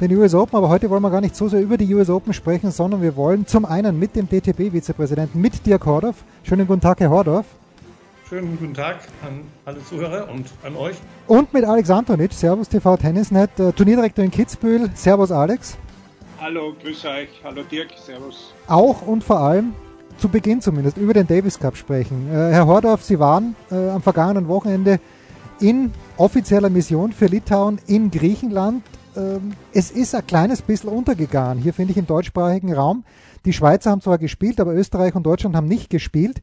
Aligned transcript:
den 0.00 0.16
US 0.16 0.34
Open. 0.34 0.56
Aber 0.56 0.68
heute 0.68 0.90
wollen 0.90 1.02
wir 1.02 1.10
gar 1.10 1.20
nicht 1.20 1.36
so 1.36 1.48
sehr 1.48 1.60
über 1.60 1.76
die 1.76 1.92
US 1.94 2.10
Open 2.10 2.32
sprechen, 2.32 2.70
sondern 2.70 3.02
wir 3.02 3.16
wollen 3.16 3.46
zum 3.46 3.64
einen 3.64 3.98
mit 3.98 4.16
dem 4.16 4.28
DTB-Vizepräsidenten, 4.28 5.40
mit 5.40 5.66
Dirk 5.66 5.86
Hordorf. 5.86 6.16
Schönen 6.42 6.66
guten 6.66 6.80
Tag, 6.80 7.00
Herr 7.00 7.10
Hordorf. 7.10 7.46
Schönen 8.28 8.58
guten 8.58 8.74
Tag 8.74 8.98
an 9.24 9.42
alle 9.64 9.84
Zuhörer 9.84 10.28
und 10.28 10.46
an 10.64 10.74
euch. 10.74 10.96
Und 11.28 11.54
mit 11.54 11.64
Alex 11.64 11.90
Antonic, 11.90 12.32
Servus 12.32 12.68
TV 12.68 12.96
Tennisnet, 12.96 13.50
äh, 13.60 13.72
Turnierdirektor 13.72 14.24
in 14.24 14.32
Kitzbühel. 14.32 14.90
Servus, 14.94 15.30
Alex. 15.30 15.78
Hallo, 16.40 16.74
grüß 16.82 17.04
euch. 17.04 17.28
Hallo, 17.44 17.62
Dirk. 17.62 17.90
Servus. 18.04 18.52
Auch 18.66 19.06
und 19.06 19.22
vor 19.22 19.38
allem 19.38 19.74
zu 20.18 20.28
Beginn 20.28 20.60
zumindest 20.60 20.96
über 20.96 21.14
den 21.14 21.26
Davis 21.26 21.58
Cup 21.58 21.76
sprechen. 21.76 22.28
Äh, 22.28 22.52
Herr 22.52 22.66
Hordorf, 22.66 23.04
Sie 23.04 23.18
waren 23.20 23.54
äh, 23.70 23.90
am 23.90 24.02
vergangenen 24.02 24.48
Wochenende 24.48 24.98
in 25.60 25.92
offizieller 26.16 26.68
Mission 26.68 27.12
für 27.12 27.26
Litauen 27.26 27.78
in 27.86 28.10
Griechenland. 28.10 28.82
Ähm, 29.16 29.54
es 29.72 29.90
ist 29.90 30.14
ein 30.14 30.26
kleines 30.26 30.62
bisschen 30.62 30.90
untergegangen, 30.90 31.62
hier 31.62 31.72
finde 31.72 31.92
ich 31.92 31.98
im 31.98 32.06
deutschsprachigen 32.06 32.72
Raum. 32.72 33.04
Die 33.44 33.52
Schweizer 33.52 33.90
haben 33.90 34.00
zwar 34.00 34.18
gespielt, 34.18 34.60
aber 34.60 34.74
Österreich 34.74 35.14
und 35.14 35.24
Deutschland 35.24 35.56
haben 35.56 35.68
nicht 35.68 35.90
gespielt. 35.90 36.42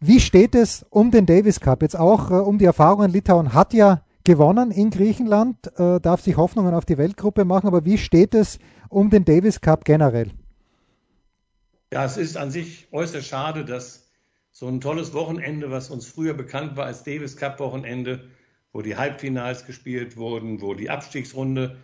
Wie 0.00 0.18
steht 0.18 0.54
es 0.54 0.84
um 0.90 1.10
den 1.10 1.26
Davis 1.26 1.60
Cup? 1.60 1.82
Jetzt 1.82 1.96
auch 1.96 2.30
äh, 2.30 2.34
um 2.34 2.58
die 2.58 2.64
Erfahrungen. 2.64 3.10
Litauen 3.10 3.54
hat 3.54 3.72
ja 3.72 4.02
gewonnen 4.24 4.70
in 4.70 4.90
Griechenland, 4.90 5.56
äh, 5.78 6.00
darf 6.00 6.20
sich 6.22 6.36
Hoffnungen 6.36 6.74
auf 6.74 6.84
die 6.84 6.98
Weltgruppe 6.98 7.44
machen, 7.44 7.66
aber 7.66 7.84
wie 7.84 7.98
steht 7.98 8.34
es 8.34 8.58
um 8.88 9.10
den 9.10 9.24
Davis 9.24 9.60
Cup 9.60 9.84
generell? 9.84 10.30
Ja, 11.92 12.04
es 12.04 12.16
ist 12.16 12.36
an 12.36 12.50
sich 12.50 12.88
äußerst 12.92 13.26
schade, 13.26 13.64
dass 13.64 14.08
so 14.50 14.66
ein 14.66 14.80
tolles 14.80 15.12
Wochenende, 15.12 15.70
was 15.70 15.90
uns 15.90 16.06
früher 16.06 16.34
bekannt 16.34 16.76
war 16.76 16.86
als 16.86 17.04
Davis 17.04 17.36
Cup 17.36 17.60
Wochenende, 17.60 18.28
wo 18.72 18.82
die 18.82 18.96
Halbfinals 18.96 19.66
gespielt 19.66 20.16
wurden, 20.16 20.62
wo 20.62 20.74
die 20.74 20.90
Abstiegsrunde 20.90 21.76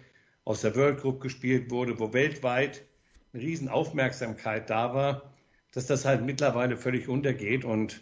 aus 0.48 0.62
der 0.62 0.74
World 0.76 1.00
Group 1.00 1.20
gespielt 1.20 1.70
wurde, 1.70 1.98
wo 1.98 2.12
weltweit 2.12 2.84
eine 3.32 3.42
riesen 3.42 3.68
Aufmerksamkeit 3.68 4.70
da 4.70 4.94
war, 4.94 5.34
dass 5.72 5.86
das 5.86 6.04
halt 6.04 6.24
mittlerweile 6.24 6.76
völlig 6.76 7.08
untergeht 7.08 7.64
und 7.64 8.00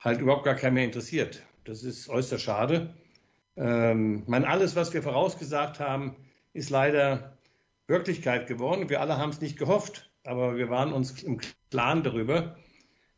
halt 0.00 0.20
überhaupt 0.20 0.44
gar 0.44 0.56
keinen 0.56 0.74
mehr 0.74 0.84
interessiert. 0.84 1.42
Das 1.64 1.82
ist 1.82 2.08
äußerst 2.08 2.42
schade. 2.42 2.94
Ähm, 3.56 4.24
man, 4.26 4.44
alles, 4.44 4.74
was 4.74 4.92
wir 4.92 5.02
vorausgesagt 5.02 5.78
haben, 5.78 6.16
ist 6.52 6.70
leider 6.70 7.38
Wirklichkeit 7.86 8.46
geworden. 8.46 8.88
Wir 8.88 9.00
alle 9.00 9.16
haben 9.16 9.30
es 9.30 9.40
nicht 9.40 9.58
gehofft 9.58 10.10
aber 10.24 10.56
wir 10.56 10.70
waren 10.70 10.92
uns 10.92 11.22
im 11.22 11.40
Klaren 11.70 12.02
darüber, 12.02 12.56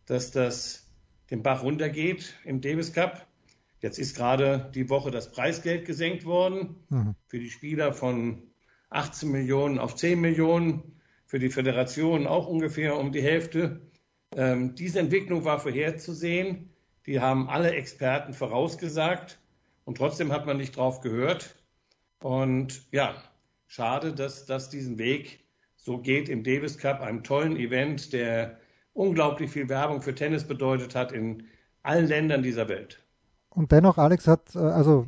dass 0.06 0.32
das 0.32 0.88
den 1.30 1.42
Bach 1.42 1.62
runtergeht 1.62 2.34
im 2.44 2.60
Davis 2.60 2.92
Cup. 2.92 3.26
Jetzt 3.80 3.98
ist 3.98 4.16
gerade 4.16 4.70
die 4.74 4.88
Woche 4.88 5.10
das 5.10 5.30
Preisgeld 5.30 5.84
gesenkt 5.84 6.24
worden 6.24 6.76
mhm. 6.88 7.14
für 7.26 7.38
die 7.38 7.50
Spieler 7.50 7.92
von 7.92 8.42
18 8.96 9.30
Millionen 9.30 9.78
auf 9.78 9.94
10 9.94 10.20
Millionen, 10.20 10.96
für 11.26 11.38
die 11.38 11.50
Föderation 11.50 12.26
auch 12.26 12.46
ungefähr 12.46 12.96
um 12.96 13.12
die 13.12 13.22
Hälfte. 13.22 13.80
Ähm, 14.34 14.74
diese 14.74 15.00
Entwicklung 15.00 15.44
war 15.44 15.58
vorherzusehen. 15.58 16.70
Die 17.04 17.20
haben 17.20 17.48
alle 17.48 17.72
Experten 17.72 18.32
vorausgesagt 18.32 19.38
und 19.84 19.98
trotzdem 19.98 20.32
hat 20.32 20.46
man 20.46 20.56
nicht 20.56 20.76
drauf 20.76 21.00
gehört. 21.00 21.56
Und 22.20 22.86
ja, 22.92 23.14
schade, 23.66 24.12
dass 24.12 24.46
das 24.46 24.70
diesen 24.70 24.98
Weg 24.98 25.40
so 25.76 25.98
geht 25.98 26.28
im 26.28 26.42
Davis 26.42 26.78
Cup, 26.78 27.00
einem 27.00 27.22
tollen 27.22 27.56
Event, 27.56 28.12
der 28.12 28.58
unglaublich 28.92 29.50
viel 29.50 29.68
Werbung 29.68 30.02
für 30.02 30.14
Tennis 30.14 30.44
bedeutet 30.44 30.94
hat 30.94 31.12
in 31.12 31.44
allen 31.82 32.06
Ländern 32.06 32.42
dieser 32.42 32.68
Welt. 32.68 33.04
Und 33.50 33.72
dennoch, 33.72 33.96
Alex 33.96 34.26
hat, 34.26 34.54
äh, 34.54 34.58
also 34.58 35.06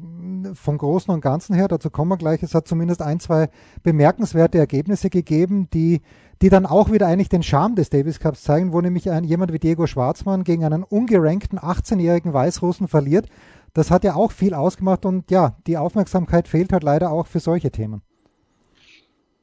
vom 0.54 0.78
Großen 0.78 1.12
und 1.12 1.20
Ganzen 1.20 1.54
her, 1.54 1.69
dazu 1.69 1.91
kommen 1.91 2.10
wir 2.10 2.16
gleich, 2.16 2.42
es 2.42 2.54
hat 2.54 2.69
zumindest 2.69 3.03
ein, 3.03 3.20
zwei 3.20 3.50
bemerkenswerte 3.82 4.59
Ergebnisse 4.59 5.10
gegeben, 5.10 5.69
die, 5.70 6.00
die 6.42 6.48
dann 6.48 6.66
auch 6.66 6.92
wieder 6.92 7.06
eigentlich 7.06 7.28
den 7.28 7.42
Charme 7.42 7.75
des 7.75 7.91
Davis 7.91 8.20
Cups 8.20 8.42
zeigen, 8.42 8.72
wo 8.72 8.81
nämlich 8.81 9.10
ein, 9.10 9.25
jemand 9.25 9.53
wie 9.53 9.58
Diego 9.58 9.87
Schwarzmann 9.87 10.44
gegen 10.44 10.64
einen 10.64 10.84
ungerankten 10.84 11.58
18-jährigen 11.58 12.32
Weißrussen 12.32 12.88
verliert. 12.88 13.28
Das 13.75 13.91
hat 13.91 14.04
ja 14.04 14.14
auch 14.14 14.32
viel 14.32 14.54
ausgemacht 14.54 15.04
und 15.04 15.31
ja, 15.31 15.56
die 15.66 15.76
Aufmerksamkeit 15.76 16.48
fehlt 16.48 16.72
halt 16.72 16.82
leider 16.82 17.10
auch 17.10 17.26
für 17.26 17.41
solche 17.41 17.70
Themen. 17.70 18.03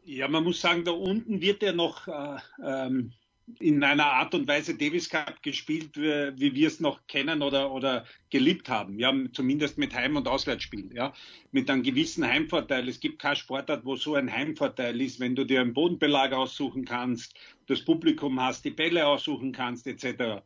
Ja, 0.04 0.28
man 0.28 0.44
muss 0.44 0.62
sagen, 0.62 0.84
da 0.84 0.92
unten 0.92 1.42
wird 1.42 1.64
ja 1.64 1.74
noch 1.74 2.08
äh, 2.08 2.38
ähm, 2.64 3.12
in 3.60 3.84
einer 3.84 4.06
Art 4.06 4.34
und 4.34 4.48
Weise 4.48 4.76
Davis 4.76 5.10
Cup 5.10 5.42
gespielt, 5.44 5.96
wie, 5.96 6.56
wir 6.56 6.68
es 6.68 6.80
noch 6.80 7.06
kennen 7.08 7.44
oder, 7.44 7.72
oder 7.72 8.06
geliebt 8.32 8.70
haben. 8.70 8.98
Ja, 8.98 9.14
zumindest 9.34 9.78
mit 9.78 9.94
Heim- 9.94 10.16
und 10.16 10.28
Auswärtsspiel. 10.28 10.90
Ja, 10.94 11.14
mit 11.52 11.70
einem 11.70 11.84
gewissen 11.84 12.26
Heimvorteil. 12.26 12.90
Es 12.90 13.00
gibt 13.00 13.20
kein 13.20 13.36
Sportart, 13.36 13.86
wo 13.86 13.96
so 13.96 14.16
ein 14.16 14.32
Heimvorteil 14.32 15.00
ist, 15.00 15.20
wenn 15.20 15.36
du 15.36 15.46
dir 15.46 15.62
einen 15.62 15.74
Bodenbelag 15.74 16.34
aussuchen 16.34 16.86
kannst, 16.86 17.36
das 17.68 17.84
Publikum 17.84 18.42
hast, 18.42 18.66
die 18.66 18.72
Bälle 18.72 19.06
aussuchen 19.06 19.52
kannst, 19.52 19.86
etc. 19.86 20.42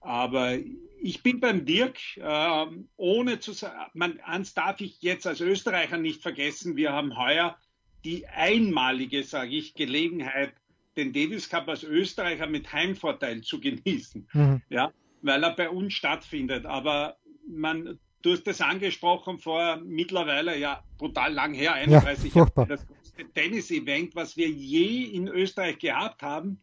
Aber 0.00 0.58
ich 1.00 1.22
bin 1.22 1.38
beim 1.38 1.66
Dirk, 1.66 1.98
äh, 2.16 2.66
ohne 2.96 3.40
zu 3.40 3.52
sagen, 3.52 4.20
eins 4.24 4.54
darf 4.54 4.80
ich 4.80 5.02
jetzt 5.02 5.26
als 5.26 5.40
Österreicher 5.40 5.98
nicht 5.98 6.22
vergessen, 6.22 6.76
wir 6.76 6.92
haben 6.92 7.16
heuer 7.16 7.58
die 8.04 8.26
einmalige, 8.26 9.22
sage 9.22 9.56
ich, 9.56 9.74
Gelegenheit, 9.74 10.54
den 10.96 11.12
Davis 11.12 11.48
Cup 11.48 11.68
als 11.68 11.82
Österreicher 11.84 12.46
mit 12.46 12.72
Heimvorteil 12.72 13.42
zu 13.42 13.60
genießen, 13.60 14.28
mhm. 14.32 14.62
ja, 14.68 14.92
weil 15.22 15.42
er 15.42 15.54
bei 15.54 15.70
uns 15.70 15.94
stattfindet. 15.94 16.66
Aber 16.66 17.16
man, 17.48 17.98
du 18.22 18.32
hast 18.32 18.46
das 18.46 18.60
angesprochen 18.60 19.38
vor 19.38 19.80
mittlerweile 19.84 20.58
ja 20.58 20.82
brutal 20.98 21.32
lang 21.32 21.54
her, 21.54 21.74
31 21.74 22.34
ja, 22.34 22.44
Jahre, 22.44 22.66
das 22.68 22.86
größte 22.86 23.24
Tennis-Event, 23.34 24.14
was 24.14 24.36
wir 24.36 24.48
je 24.48 25.04
in 25.04 25.28
Österreich 25.28 25.78
gehabt 25.78 26.22
haben, 26.22 26.60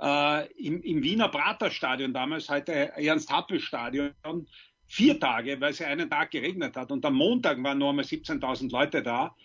äh, 0.00 0.52
im, 0.54 0.82
im 0.82 1.02
Wiener 1.02 1.28
Praterstadion 1.28 2.12
damals, 2.12 2.48
heute 2.48 2.92
Ernst-Happel-Stadion, 2.96 4.12
vier 4.86 5.20
Tage, 5.20 5.60
weil 5.60 5.70
es 5.70 5.78
ja 5.78 5.88
einen 5.88 6.08
Tag 6.08 6.30
geregnet 6.30 6.76
hat. 6.76 6.90
Und 6.90 7.04
am 7.04 7.14
Montag 7.14 7.62
waren 7.62 7.78
nur 7.78 7.90
einmal 7.90 8.04
17.000 8.04 8.70
Leute 8.70 9.02
da. 9.02 9.36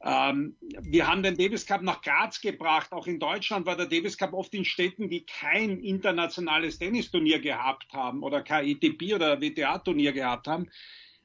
Ähm, 0.00 0.56
wir 0.60 1.08
haben 1.08 1.22
den 1.22 1.36
Davis 1.36 1.66
Cup 1.66 1.82
nach 1.82 2.02
Graz 2.02 2.40
gebracht. 2.40 2.92
Auch 2.92 3.06
in 3.06 3.18
Deutschland 3.18 3.66
war 3.66 3.76
der 3.76 3.86
Davis 3.86 4.16
Cup 4.16 4.32
oft 4.32 4.54
in 4.54 4.64
Städten, 4.64 5.08
die 5.08 5.26
kein 5.26 5.80
internationales 5.80 6.78
Tennisturnier 6.78 7.40
gehabt 7.40 7.92
haben 7.92 8.22
oder 8.22 8.42
kein 8.42 8.66
ETP 8.66 9.14
oder 9.14 9.40
WTA-Turnier 9.40 10.12
gehabt 10.12 10.46
haben. 10.46 10.70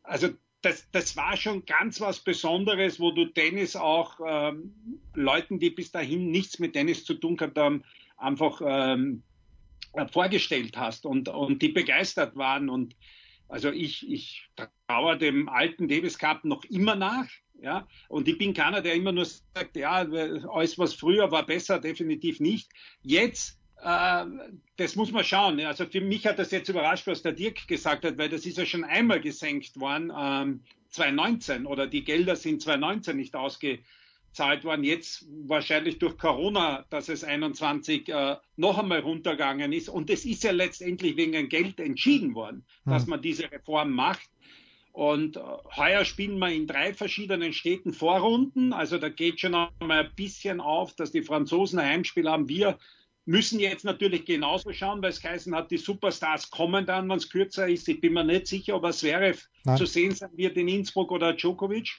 Also 0.01 0.29
das, 0.63 0.89
das 0.91 1.15
war 1.15 1.37
schon 1.37 1.65
ganz 1.65 2.01
was 2.01 2.19
Besonderes, 2.19 2.99
wo 2.99 3.11
du 3.11 3.25
Tennis 3.25 3.75
auch 3.75 4.19
ähm, 4.25 4.73
Leuten, 5.13 5.59
die 5.59 5.69
bis 5.69 5.91
dahin 5.91 6.31
nichts 6.31 6.57
mit 6.57 6.73
Tennis 6.73 7.05
zu 7.05 7.13
tun 7.13 7.37
gehabt 7.37 7.57
haben, 7.57 7.83
einfach 8.17 8.61
ähm, 8.65 9.23
vorgestellt 10.11 10.77
hast 10.77 11.05
und, 11.05 11.29
und 11.29 11.61
die 11.61 11.69
begeistert 11.69 12.35
waren. 12.35 12.69
Und 12.69 12.95
also 13.49 13.69
ich, 13.69 14.09
ich 14.09 14.49
traue 14.87 15.17
dem 15.17 15.49
alten 15.49 15.87
Davis 15.87 16.17
Cup 16.17 16.43
noch 16.43 16.63
immer 16.65 16.95
nach. 16.95 17.27
Ja, 17.63 17.87
und 18.09 18.27
ich 18.27 18.37
bin 18.37 18.53
keiner, 18.53 18.81
der 18.81 18.93
immer 18.93 19.13
nur 19.13 19.23
sagt, 19.23 19.77
ja, 19.77 19.91
alles 19.91 20.77
was 20.77 20.93
früher 20.93 21.31
war 21.31 21.45
besser, 21.45 21.79
definitiv 21.79 22.41
nicht. 22.41 22.69
Jetzt, 23.03 23.57
äh, 23.81 24.25
das 24.75 24.97
muss 24.97 25.13
man 25.13 25.23
schauen. 25.23 25.61
Also 25.61 25.85
für 25.85 26.01
mich 26.01 26.27
hat 26.27 26.39
das 26.39 26.51
jetzt 26.51 26.67
überrascht, 26.67 27.07
was 27.07 27.21
der 27.21 27.31
Dirk 27.31 27.65
gesagt 27.69 28.03
hat, 28.03 28.17
weil 28.17 28.27
das 28.27 28.45
ist 28.45 28.57
ja 28.57 28.65
schon 28.65 28.83
einmal 28.83 29.21
gesenkt 29.21 29.79
worden, 29.79 30.11
ähm, 30.13 30.59
2019 30.89 31.65
oder 31.65 31.87
die 31.87 32.03
Gelder 32.03 32.35
sind 32.35 32.61
2019 32.61 33.15
nicht 33.15 33.33
ausgezahlt 33.33 34.65
worden. 34.65 34.83
Jetzt 34.83 35.25
wahrscheinlich 35.47 35.99
durch 35.99 36.17
Corona, 36.17 36.85
dass 36.89 37.07
es 37.07 37.23
21 37.23 38.09
äh, 38.09 38.35
noch 38.57 38.77
einmal 38.77 38.99
runtergegangen 38.99 39.71
ist. 39.71 39.87
Und 39.87 40.09
es 40.09 40.25
ist 40.25 40.43
ja 40.43 40.51
letztendlich 40.51 41.15
wegen 41.15 41.47
Geld 41.47 41.79
entschieden 41.79 42.35
worden, 42.35 42.65
dass 42.83 43.03
hm. 43.03 43.11
man 43.11 43.21
diese 43.21 43.49
Reform 43.49 43.91
macht. 43.91 44.29
Und 44.93 45.37
äh, 45.37 45.41
heuer 45.75 46.05
spielen 46.05 46.37
wir 46.37 46.49
in 46.49 46.67
drei 46.67 46.93
verschiedenen 46.93 47.51
Städten 47.51 47.93
Vorrunden. 47.93 48.73
Also 48.73 48.99
da 48.99 49.09
geht 49.09 49.39
schon 49.39 49.55
einmal 49.55 50.05
ein 50.05 50.15
bisschen 50.15 50.61
auf, 50.61 50.93
dass 50.95 51.11
die 51.11 51.23
Franzosen 51.23 51.79
ein 51.79 51.89
Heimspiel 51.89 52.29
haben. 52.29 52.47
Wir 52.47 52.77
müssen 53.25 53.59
jetzt 53.59 53.85
natürlich 53.85 54.23
genauso 54.25 54.71
schauen, 54.71 55.01
weil 55.01 55.09
es 55.09 55.21
geheißen 55.21 55.55
hat, 55.55 55.71
die 55.71 55.77
Superstars 55.77 56.51
kommen 56.51 56.85
dann, 56.85 57.09
wenn 57.09 57.17
es 57.17 57.29
kürzer 57.29 57.67
ist. 57.67 57.87
Ich 57.89 58.01
bin 58.01 58.13
mir 58.13 58.23
nicht 58.23 58.45
sicher, 58.45 58.75
ob 58.75 58.85
es 58.85 58.99
Zverev 58.99 59.41
zu 59.77 59.87
sehen 59.87 60.13
sein 60.13 60.29
wird 60.35 60.57
in 60.57 60.67
Innsbruck 60.67 61.11
oder 61.11 61.33
Djokovic. 61.33 61.89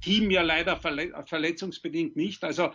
Team 0.00 0.30
ja 0.30 0.42
leider 0.42 0.76
verletzungsbedingt 0.76 2.14
nicht. 2.14 2.44
Also 2.44 2.70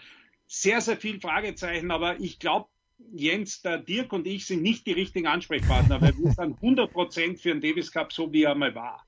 sehr, 0.45 0.81
sehr 0.81 0.97
viel 0.97 1.21
Fragezeichen, 1.21 1.91
aber 1.91 2.19
ich 2.19 2.39
glaube, 2.39 2.67
Jens, 3.13 3.61
der 3.61 3.77
Dirk 3.77 4.11
und 4.11 4.27
ich 4.27 4.45
sind 4.45 4.61
nicht 4.61 4.85
die 4.87 4.91
richtigen 4.91 5.27
Ansprechpartner, 5.27 6.01
weil 6.01 6.17
wir 6.17 6.31
sind 6.33 6.55
100 6.55 6.91
Prozent 6.91 7.39
für 7.39 7.49
den 7.49 7.61
Davis 7.61 7.91
Cup, 7.93 8.11
so 8.11 8.33
wie 8.33 8.43
er 8.43 8.55
mal 8.55 8.75
war. 8.75 9.05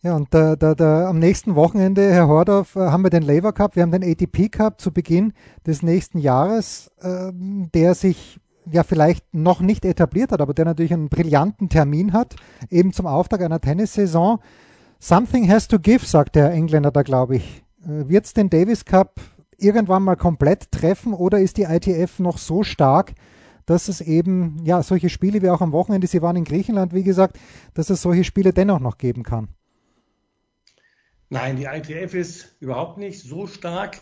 Ja, 0.00 0.14
und 0.14 0.32
da, 0.32 0.54
da, 0.54 0.76
da, 0.76 1.08
am 1.08 1.18
nächsten 1.18 1.56
Wochenende, 1.56 2.12
Herr 2.12 2.28
Hordorf, 2.28 2.76
äh, 2.76 2.80
haben 2.80 3.02
wir 3.02 3.10
den 3.10 3.24
Labour 3.24 3.52
Cup, 3.52 3.74
wir 3.74 3.82
haben 3.82 3.90
den 3.90 4.04
ATP 4.04 4.48
Cup 4.48 4.80
zu 4.80 4.92
Beginn 4.92 5.32
des 5.66 5.82
nächsten 5.82 6.18
Jahres, 6.18 6.92
äh, 7.00 7.32
der 7.32 7.96
sich 7.96 8.38
ja 8.70 8.84
vielleicht 8.84 9.34
noch 9.34 9.60
nicht 9.60 9.84
etabliert 9.84 10.30
hat, 10.30 10.40
aber 10.40 10.54
der 10.54 10.66
natürlich 10.66 10.92
einen 10.92 11.08
brillanten 11.08 11.68
Termin 11.68 12.12
hat, 12.12 12.36
eben 12.70 12.92
zum 12.92 13.06
Auftakt 13.06 13.42
einer 13.42 13.60
Tennissaison. 13.60 14.38
Something 15.00 15.50
has 15.50 15.66
to 15.66 15.80
give, 15.80 16.06
sagt 16.06 16.36
der 16.36 16.52
Engländer 16.52 16.92
da, 16.92 17.02
glaube 17.02 17.36
ich. 17.36 17.64
Äh, 17.82 18.08
Wird 18.08 18.26
es 18.26 18.34
den 18.34 18.50
Davis 18.50 18.84
Cup 18.84 19.20
irgendwann 19.56 20.04
mal 20.04 20.16
komplett 20.16 20.70
treffen 20.70 21.12
oder 21.12 21.40
ist 21.40 21.56
die 21.56 21.64
ITF 21.64 22.20
noch 22.20 22.38
so 22.38 22.62
stark, 22.62 23.14
dass 23.66 23.88
es 23.88 24.00
eben 24.00 24.58
ja 24.62 24.80
solche 24.84 25.08
Spiele 25.08 25.42
wie 25.42 25.50
auch 25.50 25.60
am 25.60 25.72
Wochenende, 25.72 26.06
Sie 26.06 26.22
waren 26.22 26.36
in 26.36 26.44
Griechenland, 26.44 26.94
wie 26.94 27.02
gesagt, 27.02 27.36
dass 27.74 27.90
es 27.90 28.00
solche 28.00 28.22
Spiele 28.22 28.52
dennoch 28.52 28.78
noch 28.78 28.96
geben 28.96 29.24
kann? 29.24 29.48
Nein, 31.30 31.56
die 31.56 31.64
ITF 31.64 32.14
ist 32.14 32.56
überhaupt 32.60 32.98
nicht 32.98 33.20
so 33.20 33.46
stark. 33.46 33.98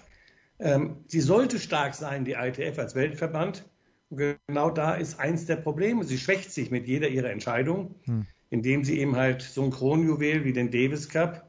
Ähm, 0.58 1.04
sie 1.06 1.20
sollte 1.20 1.58
stark 1.58 1.94
sein, 1.94 2.24
die 2.24 2.32
ITF 2.32 2.78
als 2.78 2.94
Weltverband. 2.94 3.64
Und 4.10 4.38
genau 4.46 4.70
da 4.70 4.94
ist 4.94 5.18
eins 5.18 5.46
der 5.46 5.56
Probleme. 5.56 6.04
Sie 6.04 6.18
schwächt 6.18 6.52
sich 6.52 6.70
mit 6.70 6.86
jeder 6.86 7.08
ihrer 7.08 7.30
Entscheidungen, 7.30 7.96
hm. 8.04 8.26
indem 8.50 8.84
sie 8.84 8.98
eben 9.00 9.16
halt 9.16 9.42
so 9.42 9.64
ein 9.64 9.70
Kronjuwel 9.70 10.44
wie 10.44 10.52
den 10.52 10.70
Davis 10.70 11.08
Cup, 11.08 11.48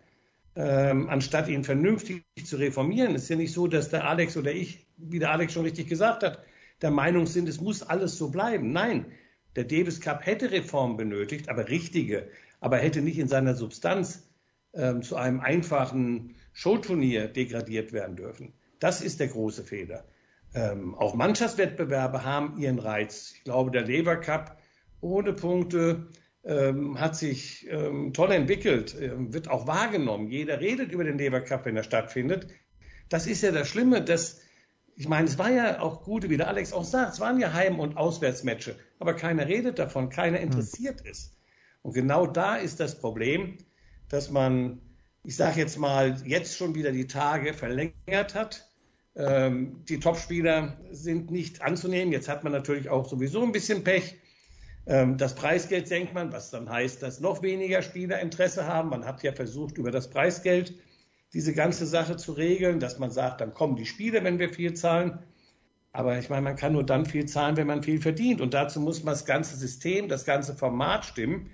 ähm, 0.56 1.08
anstatt 1.10 1.48
ihn 1.48 1.64
vernünftig 1.64 2.24
zu 2.44 2.58
reformieren, 2.58 3.14
ist 3.14 3.30
ja 3.30 3.36
nicht 3.36 3.54
so, 3.54 3.68
dass 3.68 3.90
der 3.90 4.08
Alex 4.08 4.36
oder 4.38 4.52
ich, 4.52 4.88
wie 4.98 5.20
der 5.20 5.32
Alex 5.32 5.54
schon 5.54 5.66
richtig 5.66 5.88
gesagt 5.88 6.24
hat, 6.24 6.44
der 6.82 6.90
Meinung 6.90 7.28
sind, 7.28 7.48
es 7.48 7.62
muss 7.62 7.84
alles 7.84 8.18
so 8.18 8.30
bleiben. 8.30 8.72
Nein, 8.72 9.06
der 9.56 9.66
Davis 9.66 10.02
Cup 10.02 10.26
hätte 10.26 10.52
Reformen 10.52 10.98
benötigt, 10.98 11.50
aber 11.50 11.70
richtige, 11.70 12.30
aber 12.60 12.78
hätte 12.78 13.02
nicht 13.02 13.20
in 13.20 13.28
seiner 13.28 13.54
Substanz 13.54 14.27
ähm, 14.78 15.02
zu 15.02 15.16
einem 15.16 15.40
einfachen 15.40 16.36
Showturnier 16.54 17.28
degradiert 17.28 17.92
werden 17.92 18.16
dürfen. 18.16 18.54
Das 18.80 19.02
ist 19.02 19.20
der 19.20 19.28
große 19.28 19.64
Fehler. 19.64 20.06
Ähm, 20.54 20.96
auch 20.96 21.16
Mannschaftswettbewerbe 21.16 22.24
haben 22.24 22.58
ihren 22.58 22.80
Reiz. 22.80 23.34
Ich 23.36 23.44
glaube, 23.44 23.72
der 23.72 23.84
Lever 23.84 24.18
Cup 24.18 24.58
ohne 25.02 25.34
Punkte 25.34 26.08
ähm, 26.44 27.00
hat 27.00 27.16
sich 27.16 27.68
ähm, 27.70 28.14
toll 28.14 28.32
entwickelt, 28.32 28.96
ähm, 29.00 29.34
wird 29.34 29.50
auch 29.50 29.68
wahrgenommen. 29.68 30.30
Jeder 30.30 30.62
redet 30.62 30.92
über 30.92 31.04
den 31.04 31.18
Lever 31.18 31.42
Cup, 31.42 31.66
wenn 31.66 31.76
er 31.76 31.84
stattfindet. 31.84 32.48
Das 33.10 33.28
ist 33.28 33.42
ja 33.42 33.52
das 33.52 33.68
Schlimme, 33.68 34.02
dass 34.04 34.42
ich 34.96 35.08
meine, 35.08 35.28
es 35.28 35.38
war 35.38 35.52
ja 35.52 35.80
auch 35.80 36.04
gut, 36.04 36.28
wie 36.28 36.38
der 36.38 36.48
Alex 36.48 36.74
auch 36.74 36.84
sagt, 36.84 37.14
es 37.14 37.20
waren 37.20 37.40
ja 37.40 37.54
Heim- 37.54 37.80
und 37.80 37.98
Auswärtsmatches, 37.98 38.76
aber 38.98 39.14
keiner 39.14 39.48
redet 39.48 39.78
davon, 39.78 40.10
keiner 40.10 40.40
interessiert 40.40 41.02
hm. 41.02 41.12
ist. 41.12 41.38
Und 41.84 41.94
genau 41.94 42.26
da 42.26 42.56
ist 42.56 42.80
das 42.80 43.00
Problem 43.00 43.60
dass 44.10 44.32
man, 44.32 44.80
ich 45.24 45.36
sage 45.36 45.60
jetzt 45.60 45.78
mal, 45.78 46.22
jetzt 46.26 46.58
schon 46.58 46.76
wieder 46.76 46.92
die 46.92 47.08
Tage 47.08 47.54
verlängert 47.54 48.36
hat. 48.36 48.70
Ähm, 49.16 49.84
die 49.90 50.00
Topspieler 50.00 50.78
sind 50.92 51.32
nicht 51.32 51.62
anzunehmen. 51.62 52.14
Jetzt 52.14 52.30
hat 52.30 52.44
man 52.44 52.54
natürlich 52.54 52.90
auch 52.90 53.10
sowieso 53.10 53.44
ein 53.44 53.52
bisschen 53.52 53.84
Pech. 53.84 54.16
Ähm, 54.86 55.18
das 55.18 55.36
Preisgeld 55.36 55.88
senkt 55.88 56.14
man, 56.14 56.32
was 56.32 56.52
dann 56.52 56.70
heißt, 56.70 57.04
dass 57.04 57.20
noch 57.20 57.42
weniger 57.42 57.82
Spieler 57.82 58.20
Interesse 58.20 58.66
haben. 58.68 58.90
Man 58.90 59.06
hat 59.06 59.24
ja 59.24 59.34
versucht, 59.34 59.78
über 59.78 59.92
das 59.92 60.10
Preisgeld 60.10 60.74
diese 61.34 61.54
ganze 61.54 61.86
Sache 61.86 62.16
zu 62.16 62.32
regeln, 62.32 62.80
dass 62.80 63.00
man 63.00 63.12
sagt, 63.12 63.42
dann 63.42 63.54
kommen 63.54 63.76
die 63.76 63.86
Spieler, 63.86 64.24
wenn 64.24 64.40
wir 64.40 64.54
viel 64.54 64.74
zahlen. 64.76 65.20
Aber 65.92 66.18
ich 66.20 66.30
meine, 66.30 66.44
man 66.44 66.56
kann 66.56 66.74
nur 66.74 66.86
dann 66.86 67.06
viel 67.06 67.26
zahlen, 67.26 67.58
wenn 67.58 67.68
man 67.68 67.84
viel 67.84 68.00
verdient. 68.00 68.40
Und 68.40 68.54
dazu 68.54 68.80
muss 68.80 69.04
man 69.04 69.14
das 69.14 69.26
ganze 69.26 69.58
System, 69.58 70.08
das 70.08 70.26
ganze 70.26 70.56
Format 70.56 71.06
stimmen. 71.06 71.50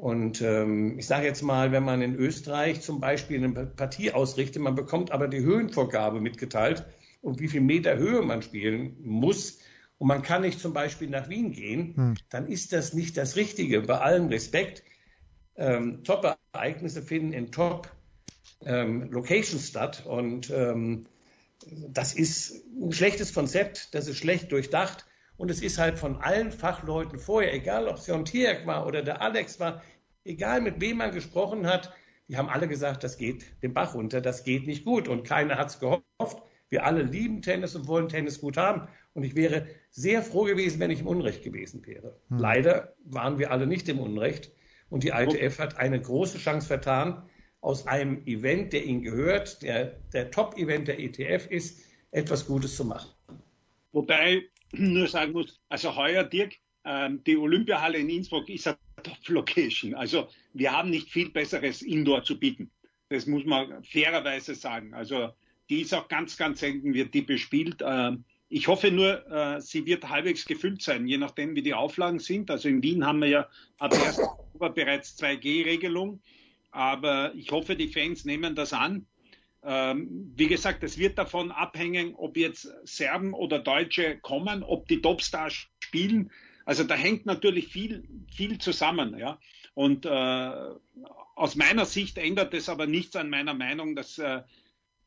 Und 0.00 0.40
ähm, 0.40 0.98
ich 0.98 1.06
sage 1.06 1.26
jetzt 1.26 1.42
mal, 1.42 1.72
wenn 1.72 1.84
man 1.84 2.00
in 2.00 2.14
Österreich 2.14 2.80
zum 2.80 3.00
Beispiel 3.00 3.44
eine 3.44 3.66
Partie 3.66 4.12
ausrichtet, 4.12 4.62
man 4.62 4.74
bekommt 4.74 5.10
aber 5.10 5.28
die 5.28 5.40
Höhenvorgabe 5.40 6.22
mitgeteilt 6.22 6.86
und 7.20 7.38
wie 7.38 7.48
viel 7.48 7.60
Meter 7.60 7.98
Höhe 7.98 8.22
man 8.22 8.40
spielen 8.40 8.96
muss 9.02 9.58
und 9.98 10.08
man 10.08 10.22
kann 10.22 10.40
nicht 10.40 10.58
zum 10.58 10.72
Beispiel 10.72 11.10
nach 11.10 11.28
Wien 11.28 11.52
gehen, 11.52 11.94
hm. 11.94 12.14
dann 12.30 12.48
ist 12.48 12.72
das 12.72 12.94
nicht 12.94 13.18
das 13.18 13.36
Richtige. 13.36 13.82
Bei 13.82 13.98
allem 13.98 14.28
Respekt, 14.28 14.84
ähm, 15.56 16.02
Top-Ereignisse 16.02 17.02
finden 17.02 17.34
in 17.34 17.52
Top-Locations 17.52 19.52
ähm, 19.52 19.68
statt 19.68 20.06
und 20.06 20.48
ähm, 20.48 21.04
das 21.88 22.14
ist 22.14 22.64
ein 22.74 22.92
schlechtes 22.92 23.34
Konzept, 23.34 23.94
das 23.94 24.08
ist 24.08 24.16
schlecht 24.16 24.50
durchdacht. 24.50 25.04
Und 25.40 25.50
es 25.50 25.62
ist 25.62 25.78
halt 25.78 25.98
von 25.98 26.16
allen 26.18 26.52
Fachleuten 26.52 27.18
vorher, 27.18 27.54
egal 27.54 27.88
ob 27.88 27.96
es 27.96 28.06
Jon 28.06 28.26
Tierk 28.26 28.66
war 28.66 28.86
oder 28.86 29.00
der 29.00 29.22
Alex 29.22 29.58
war, 29.58 29.82
egal 30.22 30.60
mit 30.60 30.82
wem 30.82 30.98
man 30.98 31.12
gesprochen 31.12 31.66
hat, 31.66 31.94
die 32.28 32.36
haben 32.36 32.50
alle 32.50 32.68
gesagt, 32.68 33.02
das 33.04 33.16
geht 33.16 33.46
den 33.62 33.72
Bach 33.72 33.94
runter, 33.94 34.20
das 34.20 34.44
geht 34.44 34.66
nicht 34.66 34.84
gut. 34.84 35.08
Und 35.08 35.26
keiner 35.26 35.56
hat 35.56 35.70
es 35.70 35.80
gehofft. 35.80 36.42
Wir 36.68 36.84
alle 36.84 37.04
lieben 37.04 37.40
Tennis 37.40 37.74
und 37.74 37.88
wollen 37.88 38.10
Tennis 38.10 38.42
gut 38.42 38.58
haben. 38.58 38.86
Und 39.14 39.22
ich 39.22 39.34
wäre 39.34 39.66
sehr 39.88 40.22
froh 40.22 40.44
gewesen, 40.44 40.78
wenn 40.78 40.90
ich 40.90 41.00
im 41.00 41.06
Unrecht 41.06 41.42
gewesen 41.42 41.86
wäre. 41.86 42.20
Hm. 42.28 42.36
Leider 42.36 42.94
waren 43.06 43.38
wir 43.38 43.50
alle 43.50 43.66
nicht 43.66 43.88
im 43.88 43.98
Unrecht. 43.98 44.52
Und 44.90 45.04
die 45.04 45.08
ITF 45.08 45.58
hat 45.58 45.78
eine 45.78 46.02
große 46.02 46.36
Chance 46.36 46.66
vertan, 46.66 47.22
aus 47.62 47.86
einem 47.86 48.26
Event, 48.26 48.74
der 48.74 48.84
ihnen 48.84 49.00
gehört, 49.00 49.62
der 49.62 50.00
der 50.12 50.30
Top-Event 50.30 50.86
der 50.86 51.00
ETF 51.00 51.46
ist, 51.46 51.80
etwas 52.10 52.46
Gutes 52.46 52.76
zu 52.76 52.84
machen. 52.84 53.08
Wobei 53.92 54.42
nur 54.72 55.08
sagen 55.08 55.32
muss, 55.32 55.60
also 55.68 55.94
heuer, 55.96 56.24
Dirk, 56.24 56.54
ähm, 56.84 57.22
die 57.24 57.36
Olympiahalle 57.36 57.98
in 57.98 58.08
Innsbruck 58.08 58.48
ist 58.48 58.66
eine 58.66 58.78
Top-Location. 59.02 59.94
Also 59.94 60.28
wir 60.54 60.72
haben 60.72 60.90
nicht 60.90 61.10
viel 61.10 61.30
Besseres 61.30 61.82
Indoor 61.82 62.22
zu 62.24 62.38
bieten. 62.38 62.70
Das 63.08 63.26
muss 63.26 63.44
man 63.44 63.82
fairerweise 63.84 64.54
sagen. 64.54 64.94
Also 64.94 65.30
die 65.68 65.82
ist 65.82 65.94
auch 65.94 66.08
ganz, 66.08 66.36
ganz 66.36 66.60
selten, 66.60 66.94
wird 66.94 67.12
die 67.14 67.22
bespielt. 67.22 67.82
Ähm, 67.84 68.24
ich 68.48 68.66
hoffe 68.66 68.90
nur, 68.90 69.26
äh, 69.30 69.60
sie 69.60 69.86
wird 69.86 70.08
halbwegs 70.08 70.44
gefüllt 70.44 70.82
sein, 70.82 71.06
je 71.06 71.18
nachdem, 71.18 71.54
wie 71.54 71.62
die 71.62 71.74
Auflagen 71.74 72.18
sind. 72.18 72.50
Also 72.50 72.68
in 72.68 72.82
Wien 72.82 73.06
haben 73.06 73.20
wir 73.20 73.28
ja 73.28 73.48
ab 73.78 73.92
1. 73.92 74.18
Oktober 74.18 74.70
bereits 74.70 75.16
2G-Regelung. 75.20 76.20
Aber 76.72 77.32
ich 77.34 77.50
hoffe, 77.50 77.76
die 77.76 77.88
Fans 77.88 78.24
nehmen 78.24 78.54
das 78.54 78.72
an. 78.72 79.06
Ähm, 79.62 80.32
wie 80.36 80.46
gesagt, 80.46 80.82
es 80.82 80.96
wird 80.96 81.18
davon 81.18 81.50
abhängen, 81.50 82.14
ob 82.14 82.36
jetzt 82.36 82.68
Serben 82.84 83.34
oder 83.34 83.58
Deutsche 83.58 84.18
kommen, 84.18 84.62
ob 84.62 84.88
die 84.88 85.02
Topstars 85.02 85.66
spielen. 85.80 86.30
Also 86.64 86.84
da 86.84 86.94
hängt 86.94 87.26
natürlich 87.26 87.68
viel, 87.68 88.08
viel 88.34 88.58
zusammen. 88.58 89.18
Ja? 89.18 89.38
Und 89.74 90.06
äh, 90.06 90.52
aus 91.34 91.56
meiner 91.56 91.84
Sicht 91.84 92.16
ändert 92.16 92.54
es 92.54 92.68
aber 92.68 92.86
nichts 92.86 93.16
an 93.16 93.28
meiner 93.28 93.54
Meinung, 93.54 93.94
dass 93.96 94.18
äh, 94.18 94.42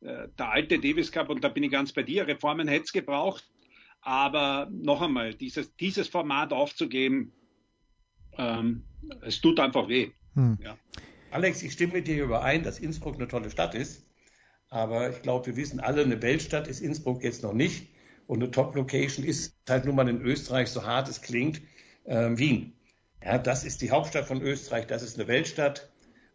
äh, 0.01 0.27
der 0.38 0.51
alte 0.51 0.79
Davis 0.79 1.12
Cup, 1.12 1.29
und 1.29 1.43
da 1.43 1.50
bin 1.50 1.63
ich 1.63 1.72
ganz 1.72 1.91
bei 1.91 2.03
dir, 2.03 2.27
Reformen 2.27 2.67
hätte 2.67 2.86
es 2.86 2.93
gebraucht. 2.93 3.50
Aber 4.01 4.69
noch 4.72 5.01
einmal, 5.01 5.33
dieses, 5.33 5.75
dieses 5.77 6.10
Format 6.10 6.51
aufzugeben, 6.51 7.31
ähm, 8.38 8.83
es 9.22 9.39
tut 9.39 9.60
einfach 9.60 9.88
weh. 9.88 10.12
Hm. 10.36 10.57
Ja. 10.62 10.77
Alex, 11.31 11.63
ich 11.63 11.72
stimme 11.74 11.93
mit 11.93 12.07
dir 12.07 12.24
überein, 12.24 12.63
dass 12.63 12.79
Innsbruck 12.79 13.15
eine 13.15 13.27
tolle 13.27 13.50
Stadt 13.50 13.75
ist. 13.75 14.05
Aber 14.74 15.12
ich 15.12 15.22
glaube, 15.22 15.46
wir 15.46 15.56
wissen 15.56 15.80
alle, 15.80 16.01
eine 16.01 16.20
Weltstadt 16.24 16.68
ist 16.68 16.82
Innsbruck 16.82 17.24
jetzt 17.24 17.44
noch 17.44 17.53
nicht. 17.53 17.89
Und 18.25 18.42
eine 18.42 18.50
Top-Location 18.50 19.24
ist 19.24 19.56
halt 19.70 19.86
nun 19.86 19.96
mal 19.96 20.10
in 20.10 20.20
Österreich, 20.20 20.70
so 20.70 20.84
hart 20.84 21.08
es 21.08 21.22
klingt, 21.22 21.62
äh, 22.06 22.30
Wien. 22.32 22.74
Ja, 23.24 23.38
das 23.38 23.65
ist 23.65 23.84
die 23.84 23.92
Hauptstadt 23.92 24.25
von 24.25 24.42
Österreich, 24.42 24.88
das 24.88 25.03
ist 25.03 25.20
eine 25.20 25.27
Weltstadt. 25.27 25.92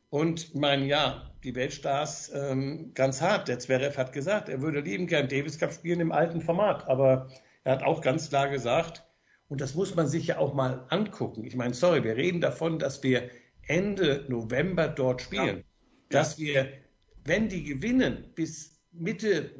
Und 0.09 0.51
ich 0.51 0.55
meine, 0.55 0.87
ja, 0.87 1.33
die 1.43 1.57
Weltstars 1.57 2.31
ähm, 2.33 2.93
ganz 2.95 3.21
hart. 3.21 3.49
Der 3.49 3.59
Zverev 3.59 3.99
hat 3.99 4.13
gesagt, 4.13 4.49
er 4.49 4.63
würde 4.63 4.83
lieben 4.83 5.09
gern 5.09 5.29
Davis 5.29 5.59
Cup 5.59 5.73
spielen 5.73 5.99
im 5.99 6.13
alten 6.13 6.41
Format. 6.41 6.87
Aber 6.87 7.29
er 7.65 7.73
hat 7.73 7.83
auch 7.83 8.03
ganz 8.03 8.29
klar 8.29 8.49
gesagt, 8.49 9.05
und 9.49 9.61
das 9.61 9.75
muss 9.75 9.97
man 9.97 10.07
sich 10.07 10.29
ja 10.29 10.39
auch 10.39 10.55
mal 10.55 10.87
angucken. 10.91 11.45
Ich 11.45 11.57
meine, 11.57 11.75
sorry, 11.75 12.05
wir 12.05 12.17
reden 12.17 12.41
davon, 12.41 12.79
dass 12.79 13.03
wir 13.03 13.31
Ende 13.67 14.27
November 14.29 14.87
dort 14.87 15.23
spielen. 15.23 15.57
Ja. 15.57 15.65
Dass 16.11 16.39
wir 16.39 16.69
wenn 17.29 17.49
die 17.49 17.65
gewinnen, 17.65 18.33
bis 18.35 18.81
Mitte, 18.91 19.55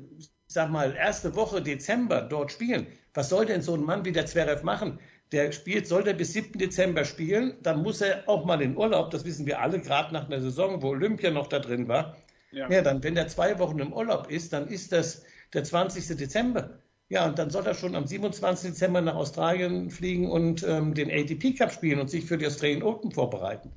sag 0.47 0.71
mal, 0.71 0.95
erste 0.97 1.37
Woche 1.37 1.63
Dezember 1.63 2.23
dort 2.23 2.51
spielen, 2.51 2.87
was 3.15 3.29
soll 3.29 3.47
denn 3.47 3.63
so 3.63 3.75
ein 3.75 3.85
Mann 3.85 4.05
wie 4.05 4.13
der 4.13 4.27
Zverev 4.27 4.63
machen? 4.63 4.99
der 5.33 5.53
spielt, 5.53 5.87
sollte 5.87 6.11
er 6.11 6.17
bis 6.17 6.33
7. 6.33 6.59
Dezember 6.59 7.05
spielen, 7.05 7.55
dann 7.63 7.83
muss 7.83 8.01
er 8.01 8.29
auch 8.29 8.45
mal 8.45 8.63
in 8.63 8.77
Urlaub, 8.77 9.11
das 9.11 9.25
wissen 9.25 9.47
wir 9.47 9.61
alle, 9.61 9.81
gerade 9.81 10.13
nach 10.13 10.27
einer 10.27 10.41
Saison, 10.41 10.83
wo 10.83 10.89
Olympia 10.89 11.31
noch 11.31 11.49
da 11.49 11.59
drin 11.59 11.89
war. 11.89 12.17
Ja. 12.51 12.71
ja, 12.71 12.81
dann, 12.81 13.03
wenn 13.03 13.17
er 13.17 13.29
zwei 13.29 13.59
Wochen 13.59 13.79
im 13.79 13.93
Urlaub 13.93 14.31
ist, 14.31 14.55
dann 14.55 14.69
ist 14.69 14.93
das 14.93 15.23
der 15.53 15.65
20. 15.65 16.17
Dezember. 16.17 16.79
Ja, 17.11 17.27
und 17.27 17.39
dann 17.39 17.51
soll 17.51 17.67
er 17.67 17.75
schon 17.75 17.95
am 17.95 18.07
27. 18.07 18.71
Dezember 18.71 19.01
nach 19.01 19.15
Australien 19.15 19.91
fliegen 19.91 20.31
und 20.31 20.63
ähm, 20.67 20.95
den 20.95 21.11
ATP 21.11 21.57
Cup 21.57 21.73
spielen 21.73 22.01
und 22.01 22.09
sich 22.09 22.25
für 22.25 22.39
die 22.39 22.47
Australian 22.47 22.83
Open 22.83 23.13
vorbereiten. 23.13 23.73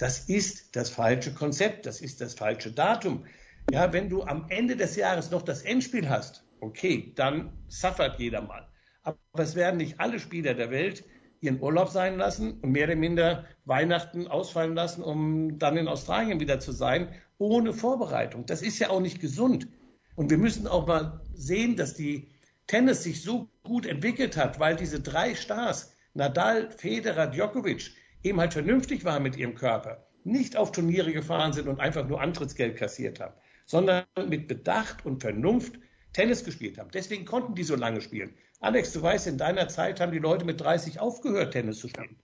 Das 0.00 0.30
ist 0.30 0.74
das 0.76 0.88
falsche 0.88 1.34
Konzept, 1.34 1.84
das 1.84 2.00
ist 2.00 2.22
das 2.22 2.32
falsche 2.32 2.72
Datum. 2.72 3.26
Ja, 3.70 3.92
wenn 3.92 4.08
du 4.08 4.22
am 4.22 4.46
Ende 4.48 4.74
des 4.74 4.96
Jahres 4.96 5.30
noch 5.30 5.42
das 5.42 5.60
Endspiel 5.60 6.08
hast, 6.08 6.42
okay, 6.60 7.12
dann 7.16 7.52
suffert 7.68 8.18
jeder 8.18 8.40
mal. 8.40 8.66
Aber 9.02 9.18
es 9.34 9.54
werden 9.56 9.76
nicht 9.76 10.00
alle 10.00 10.18
Spieler 10.18 10.54
der 10.54 10.70
Welt 10.70 11.04
ihren 11.42 11.60
Urlaub 11.60 11.90
sein 11.90 12.16
lassen 12.16 12.60
und 12.60 12.72
mehr 12.72 12.86
oder 12.86 12.96
minder 12.96 13.44
Weihnachten 13.66 14.26
ausfallen 14.26 14.74
lassen, 14.74 15.02
um 15.02 15.58
dann 15.58 15.76
in 15.76 15.86
Australien 15.86 16.40
wieder 16.40 16.60
zu 16.60 16.72
sein, 16.72 17.14
ohne 17.36 17.74
Vorbereitung. 17.74 18.46
Das 18.46 18.62
ist 18.62 18.78
ja 18.78 18.88
auch 18.88 19.00
nicht 19.00 19.20
gesund. 19.20 19.68
Und 20.16 20.30
wir 20.30 20.38
müssen 20.38 20.66
auch 20.66 20.86
mal 20.86 21.20
sehen, 21.34 21.76
dass 21.76 21.92
die 21.92 22.30
Tennis 22.66 23.02
sich 23.02 23.22
so 23.22 23.50
gut 23.64 23.84
entwickelt 23.84 24.38
hat, 24.38 24.58
weil 24.60 24.76
diese 24.76 25.00
drei 25.00 25.34
Stars, 25.34 25.92
Nadal, 26.14 26.70
Federer, 26.70 27.26
Djokovic, 27.26 27.99
eben 28.22 28.40
halt 28.40 28.52
vernünftig 28.52 29.04
waren 29.04 29.22
mit 29.22 29.36
ihrem 29.36 29.54
Körper, 29.54 30.06
nicht 30.24 30.56
auf 30.56 30.72
Turniere 30.72 31.12
gefahren 31.12 31.52
sind 31.52 31.68
und 31.68 31.80
einfach 31.80 32.06
nur 32.06 32.20
Antrittsgeld 32.20 32.76
kassiert 32.76 33.20
haben, 33.20 33.34
sondern 33.66 34.04
mit 34.28 34.48
Bedacht 34.48 35.04
und 35.06 35.20
Vernunft 35.20 35.78
Tennis 36.12 36.44
gespielt 36.44 36.78
haben. 36.78 36.90
Deswegen 36.92 37.24
konnten 37.24 37.54
die 37.54 37.62
so 37.62 37.76
lange 37.76 38.00
spielen. 38.00 38.34
Alex, 38.60 38.92
du 38.92 39.00
weißt, 39.00 39.26
in 39.26 39.38
deiner 39.38 39.68
Zeit 39.68 40.00
haben 40.00 40.12
die 40.12 40.18
Leute 40.18 40.44
mit 40.44 40.60
30 40.60 41.00
aufgehört, 41.00 41.52
Tennis 41.52 41.78
zu 41.78 41.88
spielen. 41.88 42.16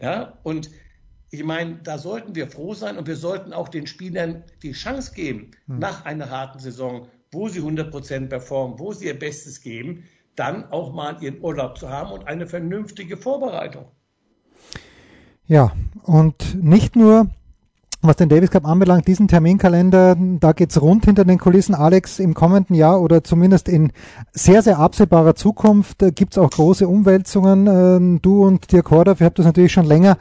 Ja, 0.00 0.38
und 0.42 0.70
ich 1.30 1.44
meine, 1.44 1.76
da 1.82 1.98
sollten 1.98 2.34
wir 2.34 2.48
froh 2.48 2.74
sein 2.74 2.98
und 2.98 3.06
wir 3.06 3.16
sollten 3.16 3.52
auch 3.52 3.68
den 3.68 3.86
Spielern 3.86 4.44
die 4.62 4.72
Chance 4.72 5.12
geben, 5.14 5.50
hm. 5.66 5.78
nach 5.78 6.04
einer 6.04 6.30
harten 6.30 6.58
Saison, 6.58 7.08
wo 7.30 7.48
sie 7.48 7.58
100 7.58 7.90
Prozent 7.90 8.28
performen, 8.30 8.78
wo 8.78 8.92
sie 8.92 9.06
ihr 9.06 9.18
Bestes 9.18 9.60
geben, 9.60 10.04
dann 10.36 10.70
auch 10.70 10.92
mal 10.92 11.22
ihren 11.22 11.40
Urlaub 11.42 11.78
zu 11.78 11.88
haben 11.88 12.12
und 12.12 12.26
eine 12.26 12.46
vernünftige 12.46 13.16
Vorbereitung. 13.16 13.90
Ja, 15.48 15.72
und 16.02 16.62
nicht 16.62 16.94
nur 16.94 17.28
was 18.00 18.14
den 18.14 18.28
Davis 18.28 18.50
Cup 18.50 18.64
anbelangt, 18.64 19.08
diesen 19.08 19.26
Terminkalender, 19.26 20.16
da 20.38 20.52
geht's 20.52 20.80
rund 20.80 21.04
hinter 21.04 21.24
den 21.24 21.38
Kulissen. 21.38 21.74
Alex, 21.74 22.20
im 22.20 22.32
kommenden 22.32 22.76
Jahr 22.76 23.00
oder 23.00 23.24
zumindest 23.24 23.68
in 23.68 23.90
sehr, 24.32 24.62
sehr 24.62 24.78
absehbarer 24.78 25.34
Zukunft 25.34 26.02
äh, 26.02 26.12
gibt's 26.12 26.38
auch 26.38 26.50
große 26.50 26.86
Umwälzungen. 26.86 27.66
Ähm, 27.66 28.20
du 28.22 28.44
und 28.44 28.70
Dirk 28.70 28.92
Hordaff, 28.92 29.20
ihr 29.20 29.26
habt 29.26 29.40
das 29.40 29.46
natürlich 29.46 29.72
schon 29.72 29.84
länger 29.84 30.16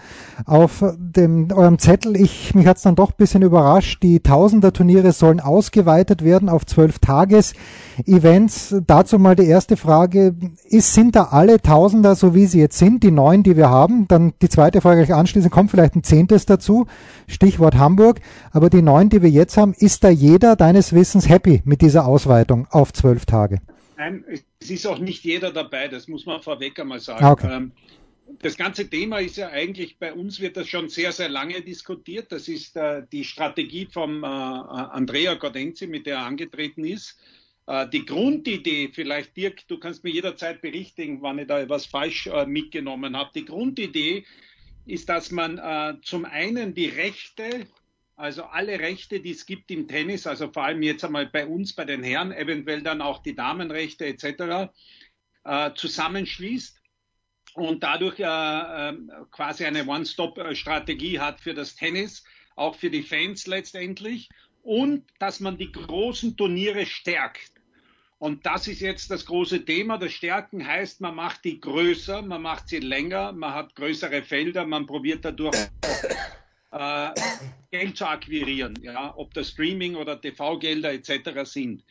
auf 0.46 0.84
dem, 0.98 1.52
eurem 1.52 1.78
Zettel. 1.78 2.16
Ich, 2.18 2.56
mich 2.56 2.66
hat's 2.66 2.82
dann 2.82 2.96
doch 2.96 3.12
bisschen 3.12 3.44
überrascht. 3.44 4.02
Die 4.02 4.22
Tausender-Turniere 4.22 5.12
sollen 5.12 5.40
ausgeweitet 5.40 6.24
werden 6.24 6.50
auf 6.50 6.66
zwölf 6.66 6.98
Tages. 6.98 7.54
Events. 8.06 8.76
Dazu 8.86 9.20
mal 9.20 9.36
die 9.36 9.46
erste 9.46 9.78
Frage. 9.78 10.36
Ist, 10.66 10.94
sind 10.94 11.16
da 11.16 11.26
alle 11.32 11.62
Tausender, 11.62 12.16
so 12.16 12.34
wie 12.34 12.46
sie 12.46 12.60
jetzt 12.60 12.78
sind, 12.78 13.04
die 13.04 13.12
neun, 13.12 13.44
die 13.44 13.56
wir 13.56 13.70
haben? 13.70 14.08
Dann 14.08 14.34
die 14.42 14.50
zweite 14.50 14.82
Frage 14.82 15.06
gleich 15.06 15.18
anschließend, 15.18 15.52
kommt 15.52 15.72
vielleicht 15.72 15.96
ein 15.96 16.04
Zehntes 16.04 16.46
dazu. 16.46 16.86
Stichwort 17.28 17.67
Hamburg. 17.76 18.20
Aber 18.52 18.70
die 18.70 18.82
neun, 18.82 19.10
die 19.10 19.22
wir 19.22 19.30
jetzt 19.30 19.58
haben, 19.58 19.74
ist 19.74 20.04
da 20.04 20.10
jeder 20.10 20.56
deines 20.56 20.94
Wissens 20.94 21.28
happy 21.28 21.62
mit 21.66 21.82
dieser 21.82 22.06
Ausweitung 22.06 22.68
auf 22.72 22.94
zwölf 22.94 23.26
Tage? 23.26 23.62
Nein, 23.98 24.24
es 24.60 24.70
ist 24.70 24.86
auch 24.86 25.00
nicht 25.00 25.24
jeder 25.24 25.52
dabei, 25.52 25.88
das 25.88 26.08
muss 26.08 26.26
man 26.26 26.42
vorweg 26.42 26.80
einmal 26.80 27.00
sagen. 27.00 27.24
Ah, 27.24 27.32
okay. 27.32 27.48
Ähm, 27.52 27.72
das 28.42 28.58
ganze 28.58 28.90
Thema 28.90 29.20
ist 29.20 29.38
ja 29.38 29.50
eigentlich, 29.50 29.98
bei 29.98 30.14
uns 30.14 30.40
wird 30.40 30.58
das 30.58 30.68
schon 30.68 30.90
sehr, 30.90 31.12
sehr 31.12 31.30
lange 31.30 31.62
diskutiert. 31.62 32.32
Das 32.32 32.48
ist 32.48 32.76
äh, 32.76 33.04
die 33.12 33.24
Strategie 33.24 33.88
von 33.92 34.24
äh, 34.24 34.28
Andrea 34.28 35.36
Gaudenzi, 35.36 35.88
mit 35.88 36.06
der 36.06 36.18
er 36.18 36.26
angetreten 36.26 36.86
ist. 36.86 37.18
Äh, 37.66 37.88
die 37.90 38.06
Grundidee, 38.06 38.90
vielleicht 38.94 39.36
Dirk, 39.38 39.68
du 39.68 39.80
kannst 39.80 40.04
mir 40.04 40.12
jederzeit 40.12 40.62
berichtigen, 40.62 41.22
wann 41.22 41.40
ich 41.40 41.48
da 41.48 41.60
etwas 41.60 41.86
falsch 41.86 42.30
mitgenommen 42.46 43.16
habe. 43.16 43.32
Die 43.34 43.46
Grundidee 43.46 44.26
ist, 44.88 45.10
dass 45.10 45.32
man 45.32 45.58
äh, 45.58 46.02
zum 46.02 46.26
einen 46.26 46.74
die 46.74 46.88
Rechte, 46.88 47.68
also 48.16 48.44
alle 48.44 48.80
Rechte, 48.80 49.20
die 49.20 49.32
es 49.32 49.46
gibt 49.46 49.70
im 49.72 49.88
Tennis, 49.88 50.26
also 50.26 50.52
vor 50.52 50.64
allem 50.64 50.82
jetzt 50.82 51.04
einmal 51.04 51.28
bei 51.28 51.46
uns, 51.46 51.74
bei 51.74 51.86
den 51.86 52.04
Herren, 52.04 52.32
eventuell 52.32 52.82
dann 52.82 53.02
auch 53.02 53.22
die 53.22 53.36
Damenrechte 53.36 54.06
etc., 54.06 54.72
zusammenschließt 55.76 56.82
und 57.54 57.82
dadurch 57.82 58.18
quasi 58.18 59.64
eine 59.64 59.88
One-Stop-Strategie 59.88 61.22
hat 61.22 61.40
für 61.40 61.54
das 61.54 61.76
Tennis, 61.76 62.26
auch 62.58 62.76
für 62.76 62.90
die 62.90 63.04
Fans 63.04 63.48
letztendlich 63.48 64.28
und 64.68 65.06
dass 65.20 65.40
man 65.40 65.58
die 65.58 65.72
großen 65.72 66.36
Turniere 66.36 66.86
stärkt. 66.86 67.57
Und 68.20 68.46
das 68.46 68.68
ist 68.68 68.82
jetzt 68.82 69.12
das 69.12 69.26
große 69.26 69.64
Thema. 69.64 69.98
Das 69.98 70.12
Stärken 70.12 70.66
heißt, 70.66 71.02
man 71.02 71.16
macht 71.16 71.46
die 71.46 71.60
größer, 71.60 72.24
man 72.24 72.42
macht 72.42 72.68
sie 72.68 72.80
länger, 72.80 73.32
man 73.32 73.54
hat 73.54 73.76
größere 73.76 74.24
Felder, 74.24 74.66
man 74.66 74.88
probiert 74.88 75.24
dadurch 75.24 75.56
äh, 76.72 77.10
Geld 77.70 77.96
zu 77.96 78.08
akquirieren, 78.08 78.74
ja, 78.82 79.14
ob 79.16 79.34
das 79.36 79.50
Streaming 79.50 79.96
oder 79.96 80.20
TV-Gelder 80.20 80.94
etc. 80.94 81.44
sind. 81.44 81.84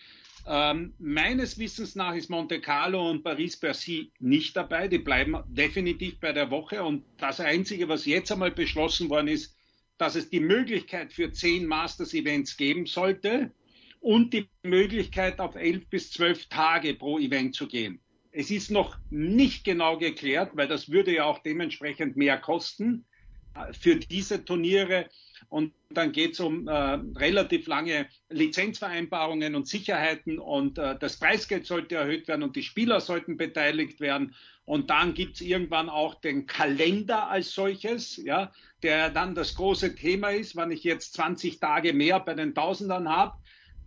Ähm, 0.48 0.94
meines 0.98 1.58
Wissens 1.58 1.94
nach 1.94 2.14
ist 2.14 2.28
Monte 2.28 2.60
Carlo 2.60 3.08
und 3.10 3.22
Paris-Bercy 3.22 4.10
nicht 4.18 4.56
dabei. 4.56 4.88
Die 4.88 4.98
bleiben 4.98 5.36
definitiv 5.46 6.18
bei 6.18 6.32
der 6.32 6.50
Woche. 6.50 6.82
Und 6.82 7.04
das 7.18 7.40
Einzige, 7.40 7.88
was 7.88 8.04
jetzt 8.04 8.30
einmal 8.30 8.52
beschlossen 8.52 9.10
worden 9.10 9.28
ist, 9.28 9.56
dass 9.98 10.14
es 10.14 10.28
die 10.28 10.40
Möglichkeit 10.40 11.12
für 11.12 11.32
zehn 11.32 11.66
Masters-Events 11.66 12.56
geben 12.56 12.86
sollte 12.86 13.50
und 14.06 14.32
die 14.32 14.48
Möglichkeit, 14.62 15.40
auf 15.40 15.56
elf 15.56 15.84
bis 15.88 16.12
zwölf 16.12 16.46
Tage 16.46 16.94
pro 16.94 17.18
Event 17.18 17.56
zu 17.56 17.66
gehen. 17.66 17.98
Es 18.30 18.52
ist 18.52 18.70
noch 18.70 18.96
nicht 19.10 19.64
genau 19.64 19.98
geklärt, 19.98 20.52
weil 20.54 20.68
das 20.68 20.92
würde 20.92 21.12
ja 21.12 21.24
auch 21.24 21.40
dementsprechend 21.40 22.16
mehr 22.16 22.38
kosten 22.38 23.04
äh, 23.56 23.72
für 23.72 23.96
diese 23.96 24.44
Turniere. 24.44 25.08
Und 25.48 25.72
dann 25.90 26.12
geht 26.12 26.34
es 26.34 26.40
um 26.40 26.68
äh, 26.68 26.72
relativ 27.18 27.66
lange 27.66 28.06
Lizenzvereinbarungen 28.28 29.56
und 29.56 29.66
Sicherheiten 29.66 30.38
und 30.38 30.78
äh, 30.78 30.96
das 31.00 31.18
Preisgeld 31.18 31.66
sollte 31.66 31.96
erhöht 31.96 32.28
werden 32.28 32.44
und 32.44 32.54
die 32.54 32.62
Spieler 32.62 33.00
sollten 33.00 33.36
beteiligt 33.36 33.98
werden. 33.98 34.36
Und 34.66 34.88
dann 34.88 35.14
gibt 35.14 35.34
es 35.34 35.40
irgendwann 35.40 35.88
auch 35.88 36.14
den 36.14 36.46
Kalender 36.46 37.28
als 37.28 37.52
solches, 37.52 38.18
ja, 38.18 38.52
der 38.84 39.10
dann 39.10 39.34
das 39.34 39.56
große 39.56 39.96
Thema 39.96 40.28
ist. 40.28 40.54
Wenn 40.54 40.70
ich 40.70 40.84
jetzt 40.84 41.14
20 41.14 41.58
Tage 41.58 41.92
mehr 41.92 42.20
bei 42.20 42.34
den 42.34 42.54
Tausendern 42.54 43.08
habe, 43.08 43.36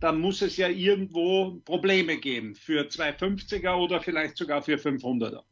dann 0.00 0.18
muss 0.18 0.42
es 0.42 0.56
ja 0.56 0.68
irgendwo 0.68 1.60
Probleme 1.64 2.16
geben 2.16 2.54
für 2.54 2.82
250er 2.82 3.74
oder 3.74 4.00
vielleicht 4.00 4.36
sogar 4.36 4.62
für 4.62 4.76
500er. 4.76 5.42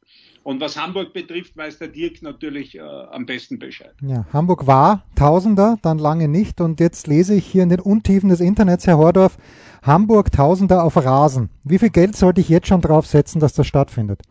Und 0.42 0.60
was 0.60 0.78
Hamburg 0.78 1.12
betrifft, 1.12 1.56
weiß 1.56 1.78
der 1.78 1.88
Dirk 1.88 2.22
natürlich 2.22 2.74
äh, 2.74 2.80
am 2.80 3.26
besten 3.26 3.58
Bescheid. 3.58 3.92
Ja, 4.00 4.24
Hamburg 4.32 4.66
war 4.66 5.04
Tausender, 5.14 5.78
dann 5.82 5.98
lange 5.98 6.26
nicht. 6.26 6.62
Und 6.62 6.80
jetzt 6.80 7.06
lese 7.06 7.34
ich 7.34 7.46
hier 7.46 7.62
in 7.62 7.68
den 7.68 7.80
Untiefen 7.80 8.30
des 8.30 8.40
Internets, 8.40 8.86
Herr 8.86 8.96
Hordorf, 8.96 9.36
Hamburg 9.82 10.32
Tausender 10.32 10.84
auf 10.84 10.96
Rasen. 10.96 11.50
Wie 11.64 11.78
viel 11.78 11.90
Geld 11.90 12.16
sollte 12.16 12.40
ich 12.40 12.48
jetzt 12.48 12.68
schon 12.68 12.80
drauf 12.80 13.06
setzen, 13.06 13.40
dass 13.40 13.52
das 13.52 13.66
stattfindet? 13.66 14.22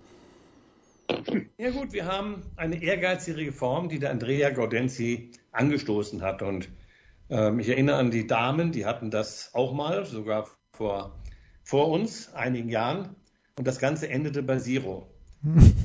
Ja 1.57 1.69
gut, 1.69 1.93
wir 1.93 2.05
haben 2.05 2.41
eine 2.55 2.81
ehrgeizige 2.81 3.38
Reform, 3.38 3.88
die 3.88 4.00
der 4.00 4.12
Andrea 4.12 4.50
Gaudenzi 4.50 5.29
angestoßen 5.51 6.21
hat. 6.21 6.41
Und 6.41 6.67
ähm, 7.29 7.60
ich 7.60 7.69
erinnere 7.69 7.98
an 7.98 8.12
die 8.12 8.27
Damen, 8.27 8.72
die 8.72 8.86
hatten 8.86 9.12
das 9.12 9.51
auch 9.53 9.74
mal, 9.74 10.05
sogar 10.05 10.48
vor, 10.74 11.19
vor 11.63 11.89
uns, 11.89 12.34
einigen 12.34 12.69
Jahren. 12.69 13.15
Und 13.57 13.67
das 13.67 13.79
Ganze 13.79 14.10
endete 14.10 14.43
bei 14.43 14.60
Zero. 14.60 15.12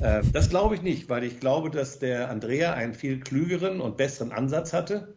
äh, 0.01 0.21
das 0.31 0.49
glaube 0.49 0.75
ich 0.75 0.81
nicht, 0.81 1.09
weil 1.09 1.23
ich 1.23 1.39
glaube, 1.39 1.69
dass 1.69 1.99
der 1.99 2.29
Andrea 2.29 2.73
einen 2.73 2.93
viel 2.93 3.19
klügeren 3.19 3.81
und 3.81 3.97
besseren 3.97 4.31
Ansatz 4.31 4.73
hatte. 4.73 5.15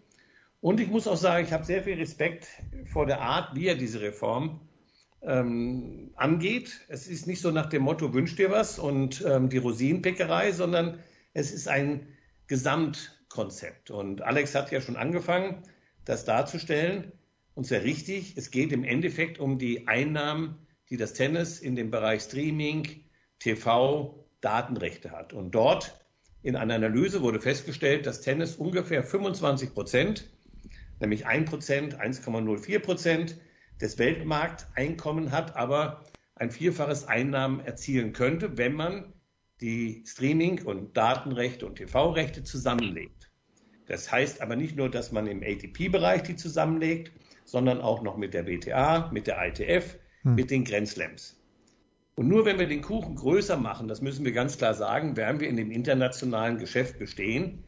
Und 0.61 0.81
ich 0.81 0.89
muss 0.89 1.07
auch 1.07 1.17
sagen, 1.17 1.45
ich 1.45 1.53
habe 1.53 1.65
sehr 1.65 1.83
viel 1.83 1.97
Respekt 1.97 2.49
vor 2.87 3.07
der 3.07 3.21
Art, 3.21 3.55
wie 3.55 3.67
er 3.67 3.77
diese 3.77 4.01
Reform 4.01 4.61
ähm, 5.23 6.11
angeht. 6.17 6.81
Es 6.89 7.07
ist 7.07 7.27
nicht 7.27 7.41
so 7.41 7.51
nach 7.51 7.67
dem 7.67 7.83
Motto, 7.83 8.15
wünsch 8.15 8.37
dir 8.37 8.51
was 8.51 8.79
und 8.79 9.25
ähm, 9.27 9.49
die 9.49 9.59
Rosinenpickerei, 9.59 10.53
sondern 10.53 10.99
es 11.35 11.53
ist 11.53 11.69
ein 11.69 12.09
Gesamtkonzept. 12.47 13.91
Und 13.91 14.23
Alex 14.23 14.55
hat 14.55 14.73
ja 14.73 14.81
schon 14.81 14.97
angefangen 14.97 15.63
das 16.07 16.25
darzustellen. 16.25 17.13
Und 17.55 17.65
sehr 17.65 17.85
richtig, 17.85 18.37
es 18.37 18.51
geht 18.51 18.73
im 18.73 18.85
Endeffekt 18.85 19.39
um 19.39 19.59
die 19.59 19.87
Einnahmen, 19.87 20.67
die 20.89 20.97
das 20.97 21.13
Tennis 21.13 21.61
in 21.61 21.77
dem 21.77 21.91
Bereich 21.91 22.23
Streaming, 22.23 23.05
TV, 23.39 24.27
Datenrechte 24.41 25.11
hat. 25.11 25.33
Und 25.33 25.55
dort 25.55 26.01
in 26.43 26.57
einer 26.57 26.75
Analyse 26.75 27.23
wurde 27.23 27.41
festgestellt, 27.41 28.07
dass 28.07 28.21
Tennis 28.21 28.57
ungefähr 28.57 29.03
25 29.03 29.75
Prozent, 29.75 30.31
nämlich 31.01 31.27
1 31.27 31.51
Prozent, 31.51 32.01
1,04 32.01 32.79
Prozent 32.79 33.37
des 33.81 33.99
Weltmarkteinkommen 33.99 35.33
hat, 35.33 35.57
aber 35.57 36.05
ein 36.35 36.51
vierfaches 36.51 37.05
Einnahmen 37.07 37.61
erzielen 37.61 38.13
könnte, 38.13 38.57
wenn 38.59 38.75
man 38.75 39.13
die 39.61 40.05
Streaming- 40.07 40.63
und 40.65 40.97
Datenrechte 40.97 41.67
und 41.67 41.77
TV-Rechte 41.77 42.45
zusammenlegt. 42.45 43.26
Das 43.87 44.11
heißt 44.11 44.41
aber 44.41 44.57
nicht 44.57 44.77
nur, 44.77 44.91
dass 44.91 45.13
man 45.13 45.27
im 45.27 45.43
ATP-Bereich 45.43 46.23
die 46.23 46.37
zusammenlegt, 46.37 47.13
sondern 47.45 47.81
auch 47.81 48.03
noch 48.03 48.17
mit 48.17 48.35
der 48.35 48.47
WTA, 48.47 49.11
mit 49.13 49.27
der 49.27 49.39
ITF, 49.47 49.97
hm. 50.23 50.35
mit 50.35 50.51
den 50.51 50.65
Grenzslams. 50.65 51.37
Und 52.17 52.29
nur 52.29 52.45
wenn 52.45 52.59
wir 52.59 52.67
den 52.67 52.83
Kuchen 52.83 53.15
größer 53.15 53.57
machen, 53.57 53.89
das 53.89 54.01
müssen 54.01 54.25
wir 54.25 54.33
ganz 54.33 54.57
klar 54.57 54.75
sagen, 54.75 55.17
werden 55.17 55.41
wir 55.41 55.49
in 55.49 55.57
dem 55.57 55.71
internationalen 55.71 56.59
Geschäft 56.59 56.99
bestehen. 56.99 57.65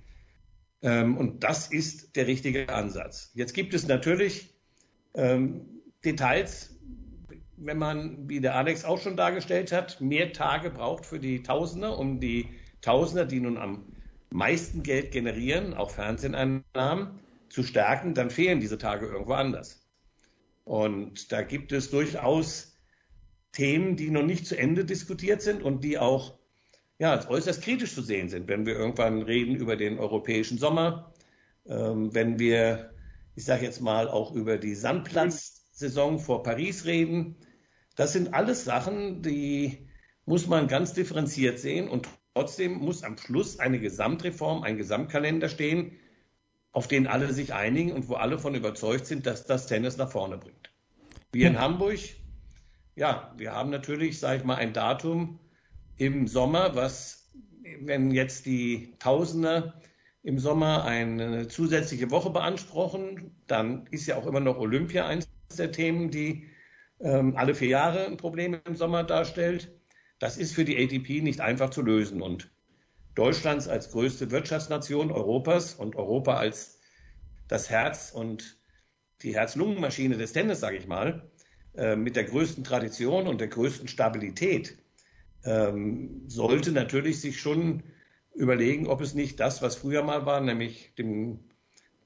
Ähm, 0.82 1.16
und 1.16 1.44
das 1.44 1.68
ist 1.68 2.16
der 2.16 2.26
richtige 2.26 2.68
Ansatz. 2.70 3.30
Jetzt 3.34 3.52
gibt 3.52 3.74
es 3.74 3.86
natürlich 3.86 4.54
ähm, 5.14 5.82
Details, 6.04 6.76
wenn 7.56 7.78
man, 7.78 8.28
wie 8.28 8.40
der 8.40 8.54
Alex 8.54 8.84
auch 8.84 9.00
schon 9.00 9.16
dargestellt 9.16 9.70
hat, 9.72 10.00
mehr 10.00 10.32
Tage 10.32 10.70
braucht 10.70 11.04
für 11.04 11.18
die 11.18 11.42
Tausender, 11.42 11.98
um 11.98 12.20
die 12.20 12.48
Tausender, 12.80 13.26
die 13.26 13.40
nun 13.40 13.58
am 13.58 13.84
meisten 14.30 14.82
Geld 14.82 15.12
generieren, 15.12 15.74
auch 15.74 15.90
Fernseheinnahmen, 15.90 17.20
zu 17.48 17.62
stärken, 17.62 18.14
dann 18.14 18.30
fehlen 18.30 18.60
diese 18.60 18.78
Tage 18.78 19.06
irgendwo 19.06 19.32
anders. 19.32 19.88
Und 20.64 21.32
da 21.32 21.42
gibt 21.42 21.72
es 21.72 21.90
durchaus 21.90 22.76
Themen, 23.52 23.96
die 23.96 24.10
noch 24.10 24.22
nicht 24.22 24.46
zu 24.46 24.56
Ende 24.56 24.84
diskutiert 24.84 25.40
sind 25.40 25.62
und 25.62 25.82
die 25.82 25.98
auch 25.98 26.38
ja, 26.98 27.12
als 27.12 27.28
äußerst 27.28 27.62
kritisch 27.62 27.94
zu 27.94 28.02
sehen 28.02 28.28
sind, 28.28 28.48
wenn 28.48 28.66
wir 28.66 28.74
irgendwann 28.74 29.22
reden 29.22 29.54
über 29.54 29.76
den 29.76 29.98
europäischen 29.98 30.58
Sommer, 30.58 31.14
ähm, 31.66 32.12
wenn 32.14 32.38
wir, 32.38 32.92
ich 33.36 33.44
sage 33.44 33.64
jetzt 33.64 33.80
mal, 33.80 34.08
auch 34.08 34.34
über 34.34 34.58
die 34.58 34.74
Sandplatzsaison 34.74 36.18
vor 36.18 36.42
Paris 36.42 36.84
reden. 36.84 37.36
Das 37.94 38.12
sind 38.12 38.34
alles 38.34 38.64
Sachen, 38.64 39.22
die 39.22 39.88
muss 40.24 40.46
man 40.48 40.66
ganz 40.66 40.92
differenziert 40.92 41.58
sehen 41.58 41.88
und 41.88 42.08
trotzdem 42.38 42.78
muss 42.78 43.02
am 43.02 43.18
Schluss 43.18 43.58
eine 43.58 43.80
Gesamtreform, 43.80 44.62
ein 44.62 44.76
Gesamtkalender 44.76 45.48
stehen, 45.48 45.98
auf 46.70 46.86
den 46.86 47.08
alle 47.08 47.32
sich 47.32 47.52
einigen 47.52 47.90
und 47.90 48.08
wo 48.08 48.14
alle 48.14 48.38
von 48.38 48.54
überzeugt 48.54 49.06
sind, 49.06 49.26
dass 49.26 49.44
das 49.44 49.66
Tennis 49.66 49.96
nach 49.96 50.12
vorne 50.12 50.38
bringt. 50.38 50.70
Wir 51.32 51.48
in 51.48 51.58
Hamburg, 51.58 51.98
ja, 52.94 53.34
wir 53.36 53.50
haben 53.52 53.70
natürlich, 53.70 54.20
sage 54.20 54.38
ich 54.38 54.44
mal, 54.44 54.54
ein 54.54 54.72
Datum, 54.72 55.40
im 55.96 56.28
Sommer, 56.28 56.76
was, 56.76 57.28
wenn 57.80 58.12
jetzt 58.12 58.46
die 58.46 58.94
Tausender 59.00 59.74
im 60.22 60.38
Sommer 60.38 60.84
eine 60.84 61.48
zusätzliche 61.48 62.12
Woche 62.12 62.30
beanspruchen, 62.30 63.34
dann 63.48 63.88
ist 63.90 64.06
ja 64.06 64.16
auch 64.16 64.26
immer 64.28 64.38
noch 64.38 64.58
Olympia 64.58 65.08
eines 65.08 65.28
der 65.58 65.72
Themen, 65.72 66.12
die 66.12 66.46
ähm, 67.00 67.34
alle 67.36 67.56
vier 67.56 67.68
Jahre 67.68 68.06
ein 68.06 68.16
Problem 68.16 68.60
im 68.64 68.76
Sommer 68.76 69.02
darstellt. 69.02 69.76
Das 70.18 70.36
ist 70.36 70.54
für 70.54 70.64
die 70.64 70.76
ATP 70.76 71.22
nicht 71.22 71.40
einfach 71.40 71.70
zu 71.70 71.82
lösen. 71.82 72.22
Und 72.22 72.50
Deutschlands 73.14 73.68
als 73.68 73.90
größte 73.90 74.30
Wirtschaftsnation 74.30 75.10
Europas 75.10 75.74
und 75.74 75.96
Europa 75.96 76.36
als 76.36 76.78
das 77.48 77.70
Herz 77.70 78.12
und 78.12 78.58
die 79.22 79.34
Herz-Lungen-Maschine 79.34 80.16
des 80.16 80.32
Tennis, 80.32 80.60
sage 80.60 80.76
ich 80.76 80.86
mal, 80.86 81.28
äh, 81.74 81.96
mit 81.96 82.16
der 82.16 82.24
größten 82.24 82.62
Tradition 82.64 83.26
und 83.26 83.40
der 83.40 83.48
größten 83.48 83.88
Stabilität, 83.88 84.78
ähm, 85.44 86.22
sollte 86.28 86.72
natürlich 86.72 87.20
sich 87.20 87.40
schon 87.40 87.82
überlegen, 88.34 88.86
ob 88.86 89.00
es 89.00 89.14
nicht 89.14 89.40
das, 89.40 89.62
was 89.62 89.76
früher 89.76 90.02
mal 90.02 90.26
war, 90.26 90.40
nämlich 90.40 90.92
dem, 90.96 91.40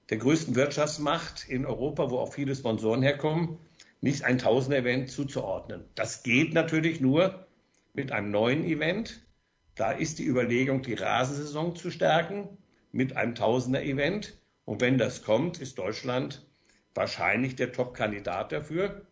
der 0.09 0.19
größten 0.19 0.55
Wirtschaftsmacht 0.55 1.49
in 1.49 1.67
Europa, 1.67 2.11
wo 2.11 2.19
auch 2.19 2.33
viele 2.33 2.55
Sponsoren 2.55 3.03
herkommen, 3.03 3.59
nicht 4.01 4.25
ein 4.25 4.39
Tausender-Event 4.39 5.11
zuzuordnen. 5.11 5.85
Das 5.95 6.23
geht 6.23 6.55
natürlich 6.55 7.01
nur 7.01 7.47
mit 7.93 8.13
einem 8.13 8.31
neuen 8.31 8.65
Event. 8.65 9.27
Da 9.75 9.93
ist 9.93 10.19
die 10.19 10.27
Überlegung, 10.27 10.83
die 10.83 10.95
Rasensaison 10.95 11.77
zu 11.77 11.91
stärken 11.91 12.59
mit 12.91 13.17
einem 13.17 13.35
Tausender-Event. 13.35 14.39
Und 14.65 14.81
wenn 14.81 14.99
das 14.99 15.23
kommt, 15.23 15.61
ist 15.61 15.79
Deutschland 15.79 16.47
wahrscheinlich 16.95 17.57
der 17.57 17.73
Top-Kandidat 17.73 18.53
dafür. 18.53 19.07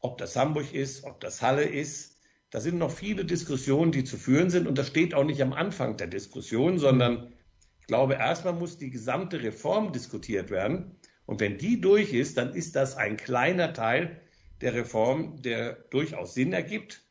Ob 0.00 0.18
das 0.18 0.36
Hamburg 0.36 0.72
ist, 0.72 1.04
ob 1.04 1.20
das 1.20 1.42
Halle 1.42 1.64
ist, 1.64 2.18
da 2.50 2.60
sind 2.60 2.78
noch 2.78 2.90
viele 2.90 3.24
Diskussionen, 3.24 3.92
die 3.92 4.04
zu 4.04 4.16
führen 4.16 4.50
sind. 4.50 4.66
Und 4.66 4.78
das 4.78 4.86
steht 4.86 5.14
auch 5.14 5.24
nicht 5.24 5.42
am 5.42 5.52
Anfang 5.52 5.96
der 5.96 6.06
Diskussion, 6.06 6.78
sondern 6.78 7.32
ich 7.80 7.86
glaube, 7.86 8.14
erstmal 8.14 8.54
muss 8.54 8.78
die 8.78 8.90
gesamte 8.90 9.42
Reform 9.42 9.92
diskutiert 9.92 10.50
werden. 10.50 10.96
Und 11.26 11.40
wenn 11.40 11.58
die 11.58 11.80
durch 11.80 12.12
ist, 12.12 12.38
dann 12.38 12.54
ist 12.54 12.76
das 12.76 12.96
ein 12.96 13.16
kleiner 13.16 13.72
Teil 13.72 14.20
der 14.60 14.74
Reform, 14.74 15.42
der 15.42 15.74
durchaus 15.90 16.34
Sinn 16.34 16.52
ergibt, 16.52 17.03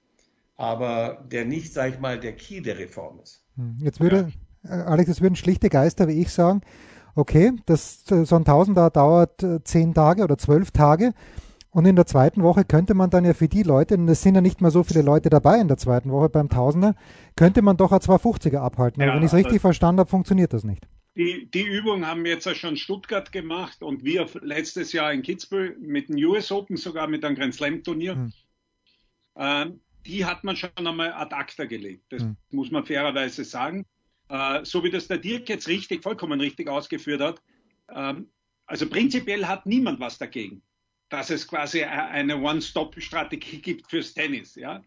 aber 0.63 1.23
der 1.29 1.45
nicht, 1.45 1.73
sage 1.73 1.93
ich 1.93 1.99
mal, 1.99 2.19
der 2.19 2.35
Key 2.35 2.61
der 2.61 2.77
Reform 2.79 3.19
ist. 3.19 3.43
Hm, 3.57 3.77
jetzt 3.81 3.99
würde, 3.99 4.31
ja. 4.63 4.69
Äh, 4.69 4.83
Alex, 4.83 5.09
es 5.09 5.21
würden 5.21 5.35
schlichte 5.35 5.69
Geister 5.69 6.07
wie 6.07 6.21
ich 6.21 6.31
sagen, 6.31 6.61
okay, 7.15 7.51
das, 7.65 8.05
so 8.05 8.35
ein 8.35 8.45
Tausender 8.45 8.89
dauert 8.89 9.43
äh, 9.43 9.63
zehn 9.63 9.93
Tage 9.93 10.23
oder 10.23 10.37
zwölf 10.37 10.71
Tage. 10.71 11.13
Und 11.69 11.85
in 11.85 11.95
der 11.95 12.05
zweiten 12.05 12.43
Woche 12.43 12.65
könnte 12.65 12.93
man 12.93 13.09
dann 13.09 13.25
ja 13.25 13.33
für 13.33 13.47
die 13.47 13.63
Leute, 13.63 13.95
und 13.95 14.07
es 14.07 14.21
sind 14.21 14.35
ja 14.35 14.41
nicht 14.41 14.61
mehr 14.61 14.69
so 14.69 14.83
viele 14.83 15.01
Leute 15.01 15.29
dabei 15.29 15.59
in 15.59 15.67
der 15.67 15.77
zweiten 15.77 16.11
Woche 16.11 16.29
beim 16.29 16.47
Tausender, 16.47 16.95
könnte 17.35 17.63
man 17.63 17.77
doch 17.77 17.91
ein 17.91 17.99
250er 17.99 18.57
abhalten. 18.57 19.01
Ja, 19.01 19.07
Aber 19.07 19.17
wenn 19.17 19.23
ich 19.23 19.31
es 19.31 19.33
richtig 19.33 19.53
also 19.53 19.61
verstanden 19.61 19.99
habe, 19.99 20.09
funktioniert 20.09 20.53
das 20.53 20.63
nicht. 20.63 20.87
Die, 21.15 21.49
die 21.51 21.63
Übung 21.63 22.05
haben 22.05 22.25
jetzt 22.25 22.45
ja 22.45 22.53
schon 22.53 22.77
Stuttgart 22.77 23.31
gemacht 23.31 23.81
und 23.81 24.03
wir 24.03 24.27
letztes 24.41 24.93
Jahr 24.93 25.13
in 25.13 25.23
Kitzbühel 25.23 25.75
mit 25.79 26.09
dem 26.09 26.15
US 26.25 26.51
Open, 26.51 26.77
sogar 26.77 27.07
mit 27.07 27.25
einem 27.25 27.35
Grand 27.35 27.53
Slam 27.55 27.83
Turnier. 27.83 28.15
Hm. 28.15 28.33
Ähm, 29.35 29.79
die 30.05 30.25
hat 30.25 30.43
man 30.43 30.55
schon 30.55 30.71
einmal 30.75 31.13
ad 31.13 31.33
acta 31.35 31.65
gelegt. 31.65 32.05
Das 32.09 32.21
hm. 32.21 32.37
muss 32.51 32.71
man 32.71 32.85
fairerweise 32.85 33.43
sagen. 33.43 33.85
Äh, 34.29 34.63
so 34.65 34.83
wie 34.83 34.89
das 34.89 35.07
der 35.07 35.17
Dirk 35.17 35.49
jetzt 35.49 35.67
richtig, 35.67 36.03
vollkommen 36.03 36.39
richtig 36.39 36.67
ausgeführt 36.67 37.21
hat. 37.21 37.41
Ähm, 37.89 38.29
also 38.65 38.87
prinzipiell 38.87 39.45
hat 39.45 39.65
niemand 39.65 39.99
was 39.99 40.17
dagegen 40.17 40.61
dass 41.13 41.29
es 41.29 41.47
quasi 41.47 41.83
eine 41.83 42.37
One-Stop-Strategie 42.37 43.61
gibt 43.61 43.87
fürs 43.87 44.15
Tennis. 44.15 44.55
Ja? 44.55 44.83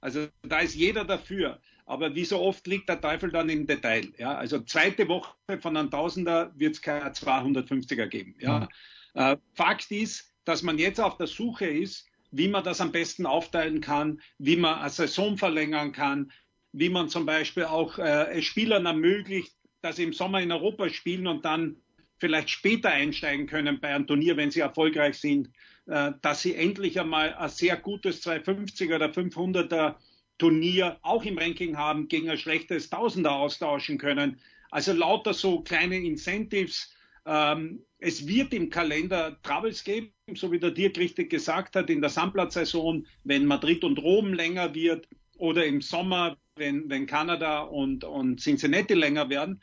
Also 0.00 0.26
da 0.42 0.58
ist 0.58 0.74
jeder 0.74 1.04
dafür. 1.04 1.60
Aber 1.86 2.16
wie 2.16 2.24
so 2.24 2.40
oft 2.40 2.66
liegt 2.66 2.88
der 2.88 3.00
Teufel 3.00 3.30
dann 3.30 3.48
im 3.48 3.64
Detail. 3.64 4.12
Ja? 4.18 4.34
Also 4.34 4.58
zweite 4.58 5.06
Woche 5.06 5.36
von 5.60 5.76
einem 5.76 5.88
Tausender 5.88 6.52
wird 6.56 6.74
es 6.74 6.82
keine 6.82 7.10
250er 7.10 8.06
geben. 8.06 8.34
Ja? 8.40 8.60
Mhm. 8.60 8.68
Äh, 9.14 9.36
Fakt 9.54 9.92
ist, 9.92 10.34
dass 10.44 10.64
man 10.64 10.78
jetzt 10.78 11.00
auf 11.00 11.16
der 11.16 11.28
Suche 11.28 11.66
ist, 11.66 12.07
wie 12.30 12.48
man 12.48 12.64
das 12.64 12.80
am 12.80 12.92
besten 12.92 13.26
aufteilen 13.26 13.80
kann, 13.80 14.20
wie 14.38 14.56
man 14.56 14.80
eine 14.80 14.90
Saison 14.90 15.38
verlängern 15.38 15.92
kann, 15.92 16.32
wie 16.72 16.88
man 16.88 17.08
zum 17.08 17.26
Beispiel 17.26 17.64
auch 17.64 17.98
äh, 17.98 18.40
Spielern 18.42 18.86
ermöglicht, 18.86 19.52
dass 19.80 19.96
sie 19.96 20.04
im 20.04 20.12
Sommer 20.12 20.40
in 20.40 20.52
Europa 20.52 20.88
spielen 20.90 21.26
und 21.26 21.44
dann 21.44 21.76
vielleicht 22.18 22.50
später 22.50 22.90
einsteigen 22.90 23.46
können 23.46 23.80
bei 23.80 23.94
einem 23.94 24.06
Turnier, 24.06 24.36
wenn 24.36 24.50
sie 24.50 24.60
erfolgreich 24.60 25.18
sind, 25.18 25.50
äh, 25.86 26.12
dass 26.20 26.42
sie 26.42 26.54
endlich 26.54 27.00
einmal 27.00 27.34
ein 27.34 27.48
sehr 27.48 27.76
gutes 27.76 28.26
250er 28.26 28.96
oder 28.96 29.06
500er 29.06 29.96
Turnier 30.36 30.98
auch 31.02 31.24
im 31.24 31.38
Ranking 31.38 31.76
haben, 31.76 32.08
gegen 32.08 32.30
ein 32.30 32.38
schlechtes 32.38 32.90
Tausender 32.90 33.32
austauschen 33.32 33.98
können. 33.98 34.40
Also 34.70 34.92
lauter 34.92 35.34
so 35.34 35.62
kleine 35.62 35.96
Incentives. 35.96 36.94
Ähm, 37.28 37.84
es 37.98 38.26
wird 38.26 38.54
im 38.54 38.70
Kalender 38.70 39.36
Troubles 39.42 39.84
geben, 39.84 40.12
so 40.34 40.50
wie 40.50 40.58
der 40.58 40.70
Dirk 40.70 40.96
richtig 40.96 41.28
gesagt 41.28 41.76
hat, 41.76 41.90
in 41.90 42.00
der 42.00 42.08
Sandplatzsaison, 42.10 43.06
wenn 43.24 43.44
Madrid 43.44 43.84
und 43.84 43.98
Rom 43.98 44.32
länger 44.32 44.74
wird 44.74 45.06
oder 45.36 45.66
im 45.66 45.82
Sommer, 45.82 46.38
wenn, 46.56 46.88
wenn 46.88 47.06
Kanada 47.06 47.60
und, 47.60 48.04
und 48.04 48.40
Cincinnati 48.40 48.94
länger 48.94 49.28
werden. 49.28 49.62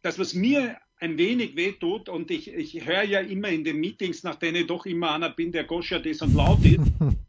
Das, 0.00 0.18
was 0.18 0.32
mir 0.32 0.78
ein 1.00 1.18
wenig 1.18 1.54
wehtut 1.54 2.08
und 2.08 2.30
ich, 2.30 2.48
ich 2.48 2.86
höre 2.86 3.02
ja 3.02 3.20
immer 3.20 3.48
in 3.48 3.64
den 3.64 3.78
Meetings, 3.78 4.22
nach 4.22 4.36
denen 4.36 4.62
ich 4.62 4.66
doch 4.68 4.86
immer 4.86 5.12
einer 5.12 5.30
bin, 5.30 5.52
der 5.52 5.64
goschert 5.64 6.06
ist 6.06 6.22
und 6.22 6.34
laut 6.34 6.64
ist. 6.64 6.80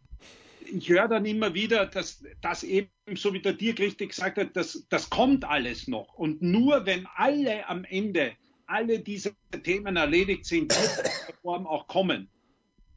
ich 0.74 0.88
höre 0.90 1.08
dann 1.08 1.26
immer 1.26 1.54
wieder, 1.54 1.88
dass 1.88 2.24
das 2.42 2.64
eben, 2.64 2.90
so 3.16 3.34
wie 3.34 3.42
der 3.42 3.54
Dirk 3.54 3.80
richtig 3.80 4.10
gesagt 4.10 4.38
hat, 4.38 4.56
das, 4.56 4.86
das 4.90 5.10
kommt 5.10 5.44
alles 5.44 5.88
noch. 5.88 6.14
Und 6.14 6.42
nur 6.42 6.86
wenn 6.86 7.06
alle 7.16 7.68
am 7.68 7.84
Ende, 7.84 8.34
alle 8.66 9.00
diese 9.00 9.36
Themen 9.64 9.96
erledigt 9.96 10.46
sind, 10.46 10.72
die 10.72 11.32
Reform 11.32 11.68
auch 11.68 11.88
kommen. 11.88 12.30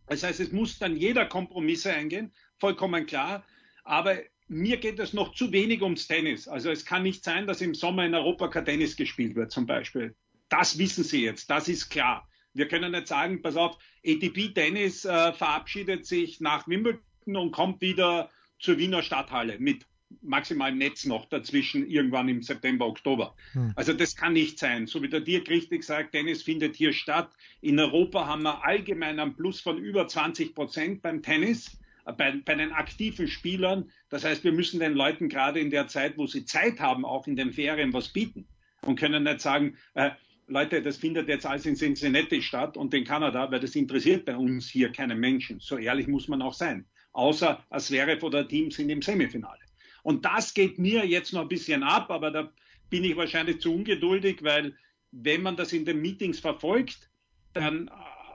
Das 0.07 0.23
heißt, 0.23 0.41
es 0.41 0.53
muss 0.53 0.79
dann 0.79 0.97
jeder 0.97 1.27
Kompromisse 1.27 1.93
eingehen, 1.93 2.33
vollkommen 2.59 3.07
klar. 3.07 3.45
Aber 3.85 4.17
mir 4.49 4.77
geht 4.77 4.99
es 4.99 5.13
noch 5.13 5.35
zu 5.35 5.53
wenig 5.53 5.83
ums 5.83 6.07
Tennis. 6.07 6.47
Also 6.47 6.71
es 6.71 6.85
kann 6.85 7.03
nicht 7.03 7.25
sein, 7.25 7.47
dass 7.47 7.61
im 7.61 7.75
Sommer 7.75 8.07
in 8.07 8.15
Europa 8.15 8.49
kein 8.49 8.65
Tennis 8.65 8.97
gespielt 8.97 9.35
wird, 9.35 9.51
zum 9.51 9.67
Beispiel. 9.67 10.15
Das 10.49 10.79
wissen 10.79 11.03
sie 11.03 11.25
jetzt, 11.25 11.51
das 11.51 11.69
ist 11.69 11.89
klar. 11.89 12.29
Wir 12.55 12.69
können 12.69 12.93
nicht 12.93 13.09
sagen, 13.09 13.43
pass 13.43 13.57
auf, 13.57 13.77
ATP 14.07 14.55
Tennis 14.55 15.05
äh, 15.05 15.33
verabschiedet 15.33 16.07
sich 16.07 16.41
nach 16.41 16.67
Wimbledon 16.69 17.03
und 17.27 17.51
kommt 17.51 17.81
wieder 17.81 18.31
zur 18.59 18.79
Wiener 18.79 19.03
Stadthalle 19.03 19.59
mit 19.59 19.85
maximalem 20.23 20.79
Netz 20.79 21.05
noch 21.05 21.27
dazwischen 21.27 21.89
irgendwann 21.89 22.29
im 22.29 22.43
September, 22.43 22.87
Oktober. 22.87 23.35
Hm. 23.53 23.73
Also 23.77 23.93
das 23.93 24.17
kann 24.17 24.33
nicht 24.33 24.59
sein. 24.59 24.87
So 24.87 25.03
wie 25.03 25.09
der 25.09 25.21
Dirk 25.21 25.49
richtig 25.49 25.85
sagt, 25.85 26.13
Tennis 26.13 26.43
findet 26.43 26.77
hier 26.77 26.93
statt. 26.93 27.31
In 27.61 27.79
Europa 27.79 28.27
haben 28.27 28.43
wir 28.43 28.65
allgemein 28.65 29.19
einen 29.19 29.35
Plus 29.35 29.61
von 29.61 29.79
über 29.79 30.07
20 30.07 30.55
Prozent 30.55 31.03
beim 31.03 31.23
Tennis. 31.23 31.79
bei, 32.17 32.41
bei 32.45 32.55
den 32.55 32.73
aktiven 32.73 33.27
Spielern. 33.27 33.91
Das 34.11 34.25
heißt, 34.25 34.45
wir 34.45 34.53
müssen 34.53 34.79
den 34.79 34.95
Leuten 34.95 35.29
gerade 35.29 35.59
in 35.59 35.71
der 35.71 35.89
Zeit, 35.89 36.17
wo 36.17 36.27
sie 36.27 36.45
Zeit 36.45 36.79
haben, 36.79 37.05
auch 37.05 37.27
in 37.27 37.35
den 37.35 37.53
Ferien 37.53 37.93
was 37.93 38.09
bieten 38.13 38.47
und 38.83 38.99
können 38.99 39.25
nicht 39.25 39.41
sagen, 39.41 39.77
äh, 39.95 40.11
Leute, 40.49 40.81
das 40.81 40.97
findet 40.97 41.29
jetzt 41.29 41.45
alles 41.45 41.67
in 41.67 41.75
Cincinnati 41.75 42.41
statt 42.41 42.77
und 42.77 42.95
in 42.95 43.05
Kanada, 43.05 43.51
weil 43.51 43.59
das 43.59 43.75
interessiert 43.75 44.25
bei 44.25 44.37
uns 44.37 44.69
hier 44.69 44.93
keinen 44.93 45.19
Menschen. 45.19 45.59
So 45.59 45.77
ehrlich 45.77 46.07
muss 46.07 46.29
man 46.29 46.41
auch 46.41 46.55
sein. 46.55 46.87
Außer 47.13 47.65
als 47.69 47.91
wäre 47.91 48.21
oder 48.21 48.47
Team 48.47 48.71
sind 48.71 48.91
im 48.91 49.03
Semifinale. 49.03 49.66
Und 50.07 50.25
das 50.25 50.55
geht 50.55 50.79
mir 50.79 51.05
jetzt 51.05 51.33
noch 51.33 51.41
ein 51.41 51.49
bisschen 51.49 51.83
ab, 51.83 52.13
aber 52.13 52.31
da 52.31 52.53
bin 52.91 53.03
ich 53.03 53.17
wahrscheinlich 53.17 53.61
zu 53.61 53.75
ungeduldig, 53.75 54.45
weil 54.45 54.77
wenn 55.11 55.43
man 55.43 55.57
das 55.57 55.73
in 55.73 55.85
den 55.85 56.01
Meetings 56.01 56.39
verfolgt, 56.39 57.11
dann 57.55 57.89
äh, 57.89 57.91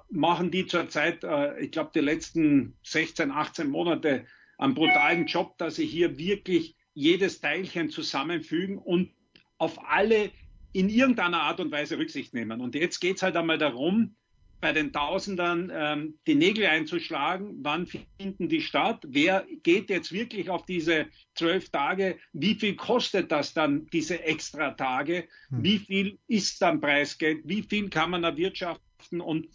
machen 0.10 0.52
die 0.52 0.68
zurzeit, 0.68 1.24
äh, 1.24 1.58
ich 1.62 1.72
glaube, 1.72 1.92
die 1.96 2.02
letzten 2.02 2.78
16, 2.84 3.32
18 3.32 3.70
Monate 3.70 4.26
einen 4.58 4.74
brutalen 4.74 5.28
Job, 5.28 5.58
dass 5.60 5.76
sie 5.76 5.86
hier 5.86 6.18
wirklich 6.18 6.76
jedes 6.94 7.40
Teilchen 7.40 7.90
zusammenfügen 7.90 8.78
und 8.78 9.14
auf 9.58 9.80
alle 9.88 10.30
in 10.74 10.90
irgendeiner 10.90 11.42
Art 11.42 11.62
und 11.62 11.72
Weise 11.72 11.98
Rücksicht 11.98 12.34
nehmen. 12.34 12.60
Und 12.60 12.76
jetzt 12.76 13.00
geht 13.00 13.16
es 13.16 13.24
halt 13.24 13.38
einmal 13.38 13.58
darum, 13.58 14.18
bei 14.62 14.72
den 14.72 14.94
Tausendern 14.94 15.72
ähm, 15.74 16.14
die 16.28 16.36
Nägel 16.36 16.68
einzuschlagen. 16.68 17.58
Wann 17.64 17.88
finden 17.88 18.48
die 18.48 18.62
statt? 18.62 19.04
Wer 19.08 19.46
geht 19.64 19.90
jetzt 19.90 20.12
wirklich 20.12 20.50
auf 20.50 20.66
diese 20.66 21.08
zwölf 21.36 21.70
Tage? 21.70 22.18
Wie 22.32 22.56
viel 22.56 22.76
kostet 22.76 23.32
das 23.32 23.54
dann, 23.54 23.88
diese 23.88 24.24
extra 24.24 24.72
Tage? 24.72 25.26
Hm. 25.50 25.64
Wie 25.64 25.80
viel 25.80 26.20
ist 26.28 26.62
dann 26.62 26.80
Preisgeld? 26.80 27.42
Wie 27.44 27.64
viel 27.64 27.90
kann 27.90 28.12
man 28.12 28.24
erwirtschaften? 28.24 29.20
Und 29.20 29.48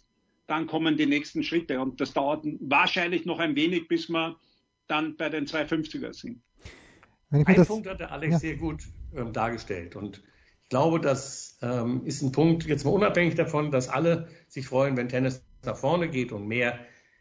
dann 0.45 0.67
kommen 0.67 0.97
die 0.97 1.05
nächsten 1.05 1.41
Schritte. 1.41 1.79
Und 1.79 2.01
das 2.01 2.13
dauert 2.13 2.45
wahrscheinlich 2.59 3.25
noch 3.25 3.39
ein 3.39 3.55
wenig, 3.55 3.87
bis 3.87 4.09
wir 4.09 4.35
dann 4.87 5.15
bei 5.15 5.29
den 5.29 5.45
250er 5.45 6.13
sind. 6.13 6.41
Ein 7.31 7.65
Punkt 7.65 7.87
hat 7.87 7.99
der 7.99 8.11
Alex 8.11 8.33
ja. 8.33 8.39
sehr 8.39 8.55
gut 8.55 8.83
ähm, 9.15 9.33
dargestellt. 9.33 9.95
Und 9.95 10.21
ich 10.67 10.69
glaube, 10.69 10.99
das 10.99 11.57
ähm, 11.61 12.01
ist 12.03 12.21
ein 12.21 12.33
Punkt, 12.33 12.65
jetzt 12.65 12.83
mal 12.83 12.91
unabhängig 12.91 13.35
davon, 13.35 13.71
dass 13.71 13.87
alle 13.87 14.27
sich 14.49 14.67
freuen, 14.67 14.97
wenn 14.97 15.07
Tennis 15.07 15.41
nach 15.63 15.77
vorne 15.77 16.09
geht 16.09 16.33
und 16.33 16.45
mehr 16.45 16.77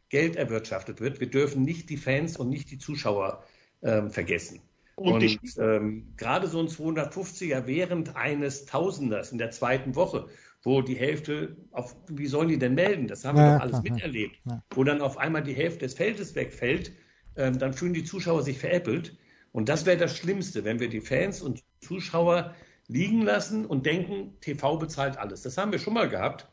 Geld 0.08 0.34
erwirtschaftet 0.34 1.00
wird. 1.00 1.20
Wir 1.20 1.30
dürfen 1.30 1.62
nicht 1.62 1.88
die 1.88 1.96
Fans 1.96 2.36
und 2.36 2.48
nicht 2.48 2.72
die 2.72 2.78
Zuschauer 2.78 3.44
ähm, 3.82 4.10
vergessen. 4.10 4.62
Und, 4.96 5.22
und 5.22 5.38
ähm, 5.58 6.12
gerade 6.16 6.48
so 6.48 6.58
ein 6.58 6.66
250er 6.66 7.68
während 7.68 8.16
eines 8.16 8.66
Tausenders 8.66 9.30
in 9.30 9.38
der 9.38 9.52
zweiten 9.52 9.94
Woche, 9.94 10.26
wo 10.64 10.82
die 10.82 10.96
Hälfte, 10.96 11.56
auf, 11.70 11.94
wie 12.08 12.26
sollen 12.26 12.48
die 12.48 12.58
denn 12.58 12.74
melden? 12.74 13.06
Das 13.06 13.24
haben 13.24 13.38
ja, 13.38 13.44
wir 13.44 13.54
doch 13.54 13.60
alles 13.60 13.80
klar, 13.80 13.94
miterlebt. 13.94 14.40
Ja. 14.44 14.60
Wo 14.74 14.82
dann 14.82 15.00
auf 15.00 15.18
einmal 15.18 15.44
die 15.44 15.54
Hälfte 15.54 15.84
des 15.84 15.94
Feldes 15.94 16.34
wegfällt, 16.34 16.90
ähm, 17.36 17.60
dann 17.60 17.74
fühlen 17.74 17.94
die 17.94 18.02
Zuschauer 18.02 18.42
sich 18.42 18.58
veräppelt. 18.58 19.16
Und 19.52 19.68
das 19.68 19.86
wäre 19.86 19.98
das 19.98 20.16
Schlimmste, 20.16 20.64
wenn 20.64 20.80
wir 20.80 20.88
die 20.88 21.00
Fans 21.00 21.42
und 21.42 21.62
Zuschauer 21.80 22.56
liegen 22.88 23.22
lassen 23.22 23.66
und 23.66 23.86
denken, 23.86 24.38
TV 24.40 24.78
bezahlt 24.78 25.18
alles. 25.18 25.42
Das 25.42 25.58
haben 25.58 25.72
wir 25.72 25.78
schon 25.78 25.94
mal 25.94 26.08
gehabt 26.08 26.48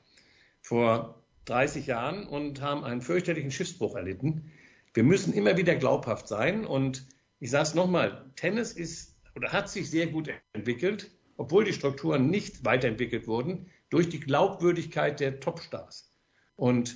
vor 0.62 1.24
30 1.46 1.88
Jahren 1.88 2.26
und 2.26 2.62
haben 2.62 2.84
einen 2.84 3.02
fürchterlichen 3.02 3.52
Schiffsbruch 3.52 3.96
erlitten. 3.96 4.52
Wir 4.93 5.04
müssen 5.04 5.34
immer 5.34 5.58
wieder 5.58 5.76
glaubhaft 5.76 6.28
sein 6.28 6.65
und 6.65 7.08
ich 7.39 7.52
sage 7.52 7.63
es 7.63 7.74
nochmal, 7.74 8.32
Tennis 8.36 8.74
ist 8.74 9.17
oder 9.36 9.52
hat 9.52 9.69
sich 9.69 9.89
sehr 9.89 10.08
gut 10.08 10.30
entwickelt, 10.54 11.12
obwohl 11.38 11.65
die 11.65 11.74
Strukturen 11.74 12.30
nicht 12.30 12.63
weiterentwickelt 12.63 13.28
wurden, 13.28 13.67
durch 13.89 14.10
die 14.10 14.19
Glaubwürdigkeit 14.19 15.19
der 15.19 15.39
Topstars. 15.39 16.12
Und 16.56 16.96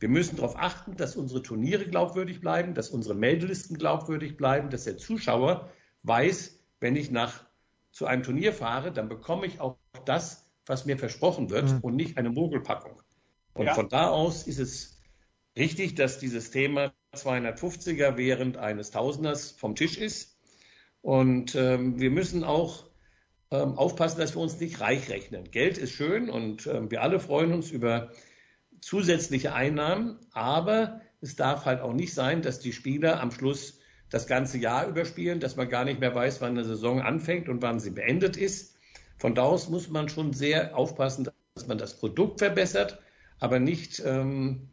wir 0.00 0.08
müssen 0.08 0.36
darauf 0.36 0.56
achten, 0.56 0.96
dass 0.96 1.14
unsere 1.14 1.42
Turniere 1.42 1.86
glaubwürdig 1.86 2.40
bleiben, 2.40 2.74
dass 2.74 2.90
unsere 2.90 3.14
Meldelisten 3.14 3.78
glaubwürdig 3.78 4.36
bleiben, 4.36 4.68
dass 4.68 4.84
der 4.84 4.98
Zuschauer 4.98 5.70
weiß, 6.02 6.58
wenn 6.80 6.96
ich 6.96 7.12
nach 7.12 7.46
zu 7.92 8.06
einem 8.06 8.22
Turnier 8.22 8.52
fahre, 8.52 8.90
dann 8.90 9.08
bekomme 9.08 9.46
ich 9.46 9.60
auch 9.60 9.76
das, 10.04 10.50
was 10.66 10.86
mir 10.86 10.98
versprochen 10.98 11.50
wird 11.50 11.70
mhm. 11.70 11.80
und 11.82 11.96
nicht 11.96 12.18
eine 12.18 12.30
Mogelpackung. 12.30 13.00
Und 13.54 13.66
ja. 13.66 13.74
von 13.74 13.88
da 13.88 14.08
aus 14.08 14.46
ist 14.46 14.58
es 14.58 15.00
richtig, 15.56 15.94
dass 15.94 16.18
dieses 16.18 16.50
Thema 16.50 16.92
250er 17.14 18.16
während 18.16 18.56
eines 18.56 18.90
Tausenders 18.90 19.50
vom 19.52 19.74
Tisch 19.74 19.98
ist. 19.98 20.38
Und 21.02 21.54
ähm, 21.54 22.00
wir 22.00 22.10
müssen 22.10 22.44
auch 22.44 22.86
ähm, 23.50 23.76
aufpassen, 23.76 24.18
dass 24.20 24.34
wir 24.34 24.40
uns 24.40 24.58
nicht 24.58 24.80
reich 24.80 25.10
rechnen. 25.10 25.50
Geld 25.50 25.76
ist 25.76 25.92
schön 25.92 26.30
und 26.30 26.66
ähm, 26.66 26.90
wir 26.90 27.02
alle 27.02 27.20
freuen 27.20 27.52
uns 27.52 27.70
über 27.70 28.12
zusätzliche 28.80 29.52
Einnahmen, 29.52 30.18
aber 30.32 31.02
es 31.20 31.36
darf 31.36 31.66
halt 31.66 31.80
auch 31.80 31.92
nicht 31.92 32.14
sein, 32.14 32.40
dass 32.42 32.60
die 32.60 32.72
Spieler 32.72 33.20
am 33.20 33.30
Schluss 33.30 33.78
das 34.12 34.26
ganze 34.26 34.58
Jahr 34.58 34.86
überspielen, 34.86 35.40
dass 35.40 35.56
man 35.56 35.70
gar 35.70 35.86
nicht 35.86 35.98
mehr 35.98 36.14
weiß, 36.14 36.42
wann 36.42 36.50
eine 36.52 36.64
Saison 36.64 37.00
anfängt 37.00 37.48
und 37.48 37.62
wann 37.62 37.80
sie 37.80 37.90
beendet 37.90 38.36
ist. 38.36 38.76
Von 39.16 39.34
da 39.34 39.42
aus 39.42 39.70
muss 39.70 39.88
man 39.88 40.10
schon 40.10 40.34
sehr 40.34 40.76
aufpassen, 40.76 41.28
dass 41.54 41.66
man 41.66 41.78
das 41.78 41.98
Produkt 41.98 42.40
verbessert, 42.40 43.00
aber 43.40 43.58
nicht 43.58 44.02
ähm, 44.04 44.68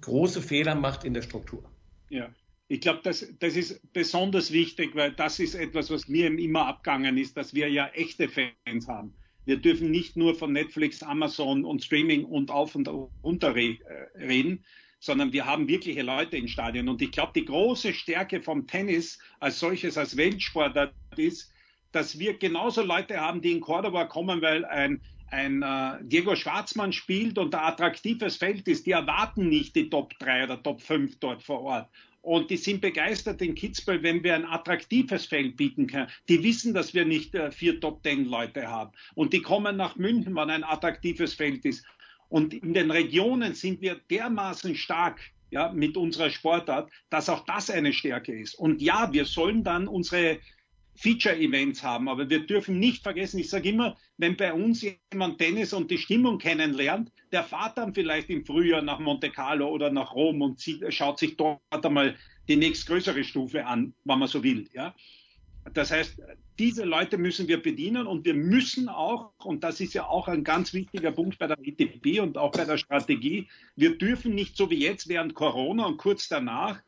große 0.00 0.40
Fehler 0.40 0.76
macht 0.76 1.02
in 1.02 1.14
der 1.14 1.22
Struktur. 1.22 1.64
Ja, 2.10 2.30
ich 2.68 2.80
glaube, 2.80 3.00
das, 3.02 3.26
das 3.40 3.56
ist 3.56 3.92
besonders 3.92 4.52
wichtig, 4.52 4.94
weil 4.94 5.12
das 5.12 5.40
ist 5.40 5.56
etwas, 5.56 5.90
was 5.90 6.06
mir 6.06 6.28
immer 6.28 6.66
abgegangen 6.66 7.18
ist, 7.18 7.36
dass 7.36 7.54
wir 7.54 7.68
ja 7.68 7.88
echte 7.88 8.28
Fans 8.28 8.86
haben. 8.86 9.14
Wir 9.44 9.56
dürfen 9.56 9.90
nicht 9.90 10.16
nur 10.16 10.36
von 10.36 10.52
Netflix, 10.52 11.02
Amazon 11.02 11.64
und 11.64 11.82
Streaming 11.82 12.24
und 12.24 12.52
auf 12.52 12.76
und 12.76 12.88
runter 12.88 13.56
äh, 13.56 13.78
reden, 14.16 14.64
sondern 15.06 15.32
wir 15.32 15.46
haben 15.46 15.68
wirkliche 15.68 16.02
Leute 16.02 16.36
in 16.36 16.48
Stadien. 16.48 16.88
Und 16.88 17.00
ich 17.00 17.12
glaube, 17.12 17.32
die 17.34 17.44
große 17.44 17.94
Stärke 17.94 18.42
vom 18.42 18.66
Tennis 18.66 19.18
als 19.38 19.60
solches, 19.60 19.96
als 19.96 20.16
Weltsportart 20.16 20.92
ist, 21.16 21.52
dass 21.92 22.18
wir 22.18 22.36
genauso 22.36 22.82
Leute 22.82 23.18
haben, 23.18 23.40
die 23.40 23.52
in 23.52 23.60
Cordoba 23.60 24.04
kommen, 24.04 24.42
weil 24.42 24.64
ein, 24.64 25.00
ein 25.30 25.62
äh, 25.62 25.98
Diego 26.02 26.34
Schwarzmann 26.34 26.92
spielt 26.92 27.38
und 27.38 27.54
ein 27.54 27.64
attraktives 27.64 28.36
Feld 28.36 28.66
ist. 28.68 28.84
Die 28.84 28.90
erwarten 28.90 29.48
nicht 29.48 29.76
die 29.76 29.88
Top 29.88 30.12
3 30.18 30.44
oder 30.44 30.62
Top 30.62 30.82
5 30.82 31.18
dort 31.20 31.42
vor 31.42 31.62
Ort. 31.62 31.88
Und 32.20 32.50
die 32.50 32.56
sind 32.56 32.80
begeistert 32.80 33.40
in 33.40 33.54
Kitzbühel, 33.54 34.02
wenn 34.02 34.24
wir 34.24 34.34
ein 34.34 34.44
attraktives 34.44 35.26
Feld 35.26 35.56
bieten 35.56 35.86
können. 35.86 36.08
Die 36.28 36.42
wissen, 36.42 36.74
dass 36.74 36.92
wir 36.92 37.04
nicht 37.04 37.36
äh, 37.36 37.52
vier 37.52 37.78
Top 37.78 38.02
Ten 38.02 38.24
Leute 38.24 38.66
haben. 38.66 38.90
Und 39.14 39.32
die 39.32 39.42
kommen 39.42 39.76
nach 39.76 39.94
München, 39.94 40.34
wenn 40.34 40.50
ein 40.50 40.64
attraktives 40.64 41.34
Feld 41.34 41.64
ist. 41.64 41.86
Und 42.28 42.54
in 42.54 42.74
den 42.74 42.90
Regionen 42.90 43.54
sind 43.54 43.80
wir 43.80 44.00
dermaßen 44.10 44.74
stark 44.74 45.20
ja, 45.50 45.72
mit 45.72 45.96
unserer 45.96 46.30
Sportart, 46.30 46.90
dass 47.10 47.28
auch 47.28 47.44
das 47.44 47.70
eine 47.70 47.92
Stärke 47.92 48.38
ist. 48.38 48.54
Und 48.54 48.82
ja, 48.82 49.12
wir 49.12 49.24
sollen 49.24 49.62
dann 49.62 49.88
unsere 49.88 50.38
Feature-Events 50.96 51.82
haben, 51.82 52.08
aber 52.08 52.28
wir 52.28 52.46
dürfen 52.46 52.78
nicht 52.78 53.02
vergessen, 53.02 53.38
ich 53.38 53.50
sage 53.50 53.68
immer, 53.68 53.96
wenn 54.16 54.36
bei 54.36 54.52
uns 54.52 54.84
jemand 55.12 55.38
Tennis 55.38 55.72
und 55.72 55.90
die 55.90 55.98
Stimmung 55.98 56.38
kennenlernt, 56.38 57.12
der 57.32 57.44
fährt 57.44 57.76
dann 57.76 57.94
vielleicht 57.94 58.30
im 58.30 58.44
Frühjahr 58.44 58.82
nach 58.82 58.98
Monte 58.98 59.30
Carlo 59.30 59.68
oder 59.68 59.90
nach 59.90 60.14
Rom 60.14 60.40
und 60.40 60.58
sieht, 60.58 60.82
schaut 60.94 61.18
sich 61.18 61.36
dort 61.36 61.60
einmal 61.70 62.16
die 62.48 62.56
nächstgrößere 62.56 63.24
Stufe 63.24 63.66
an, 63.66 63.94
wenn 64.04 64.18
man 64.18 64.28
so 64.28 64.42
will. 64.42 64.68
Ja? 64.72 64.94
Das 65.72 65.90
heißt, 65.90 66.20
diese 66.58 66.84
Leute 66.84 67.18
müssen 67.18 67.48
wir 67.48 67.60
bedienen 67.60 68.06
und 68.06 68.24
wir 68.24 68.34
müssen 68.34 68.88
auch, 68.88 69.32
und 69.44 69.64
das 69.64 69.80
ist 69.80 69.94
ja 69.94 70.06
auch 70.06 70.28
ein 70.28 70.44
ganz 70.44 70.72
wichtiger 70.72 71.12
Punkt 71.12 71.38
bei 71.38 71.46
der 71.46 71.58
ETP 71.62 72.20
und 72.20 72.38
auch 72.38 72.52
bei 72.52 72.64
der 72.64 72.78
Strategie, 72.78 73.48
wir 73.74 73.98
dürfen 73.98 74.34
nicht 74.34 74.56
so 74.56 74.70
wie 74.70 74.78
jetzt 74.78 75.08
während 75.08 75.34
Corona 75.34 75.86
und 75.86 75.98
kurz 75.98 76.28
danach 76.28 76.80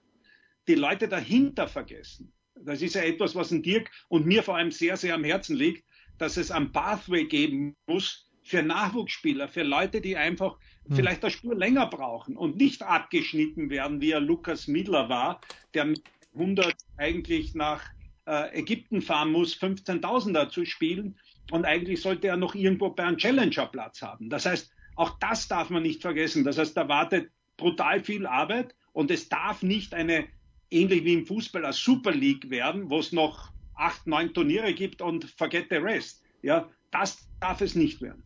die 0.69 0.75
Leute 0.75 1.09
dahinter 1.09 1.69
vergessen. 1.69 2.33
Das 2.55 2.83
ist 2.83 2.95
ja 2.95 3.03
etwas, 3.03 3.35
was 3.35 3.51
ein 3.51 3.63
Dirk 3.63 3.91
und 4.09 4.27
mir 4.27 4.43
vor 4.43 4.57
allem 4.57 4.71
sehr, 4.71 4.97
sehr 4.97 5.15
am 5.15 5.25
Herzen 5.25 5.57
liegt, 5.57 5.85
dass 6.19 6.37
es 6.37 6.51
ein 6.51 6.73
Pathway 6.73 7.25
geben 7.25 7.77
muss 7.87 8.29
für 8.43 8.63
Nachwuchsspieler, 8.63 9.49
für 9.49 9.63
Leute, 9.63 10.01
die 10.01 10.17
einfach 10.17 10.59
hm. 10.87 10.97
vielleicht 10.97 11.23
eine 11.23 11.31
Spur 11.31 11.55
länger 11.55 11.87
brauchen 11.87 12.37
und 12.37 12.57
nicht 12.57 12.83
abgeschnitten 12.83 13.71
werden, 13.71 14.01
wie 14.01 14.13
er 14.13 14.21
Lukas 14.21 14.67
Midler 14.67 15.09
war, 15.09 15.41
der 15.75 15.85
mit 15.85 16.03
100 16.35 16.75
eigentlich 16.97 17.55
nach 17.55 17.85
Ägypten 18.53 19.01
fahren 19.01 19.33
muss, 19.33 19.55
15.000er 19.55 20.51
zu 20.51 20.65
spielen. 20.65 21.17
Und 21.51 21.65
eigentlich 21.65 22.03
sollte 22.03 22.29
er 22.29 22.37
noch 22.37 22.55
irgendwo 22.55 22.91
bei 22.91 23.05
einem 23.05 23.17
Challenger 23.17 23.67
Platz 23.67 24.03
haben. 24.03 24.29
Das 24.29 24.45
heißt, 24.45 24.71
auch 24.97 25.19
das 25.19 25.49
darf 25.49 25.71
man 25.71 25.83
nicht 25.83 26.03
vergessen. 26.03 26.45
Das 26.45 26.59
heißt, 26.59 26.77
da 26.77 26.89
wartet 26.89 27.31
brutal 27.57 28.01
viel 28.01 28.27
Arbeit 28.27 28.75
und 28.93 29.11
es 29.11 29.29
darf 29.29 29.63
nicht 29.63 29.95
eine, 29.95 30.27
ähnlich 30.71 31.05
wie 31.05 31.15
im 31.15 31.27
Fußball, 31.27 31.65
eine 31.65 31.73
Super 31.73 32.13
League 32.13 32.51
werden, 32.51 32.91
wo 32.91 32.99
es 32.99 33.13
noch 33.13 33.51
acht, 33.75 34.07
neun 34.07 34.35
Turniere 34.35 34.75
gibt 34.75 35.01
und 35.01 35.25
forget 35.25 35.67
the 35.71 35.77
rest. 35.77 36.23
Ja, 36.43 36.69
das 36.91 37.27
darf 37.41 37.61
es 37.61 37.75
nicht 37.75 38.03
werden. 38.03 38.23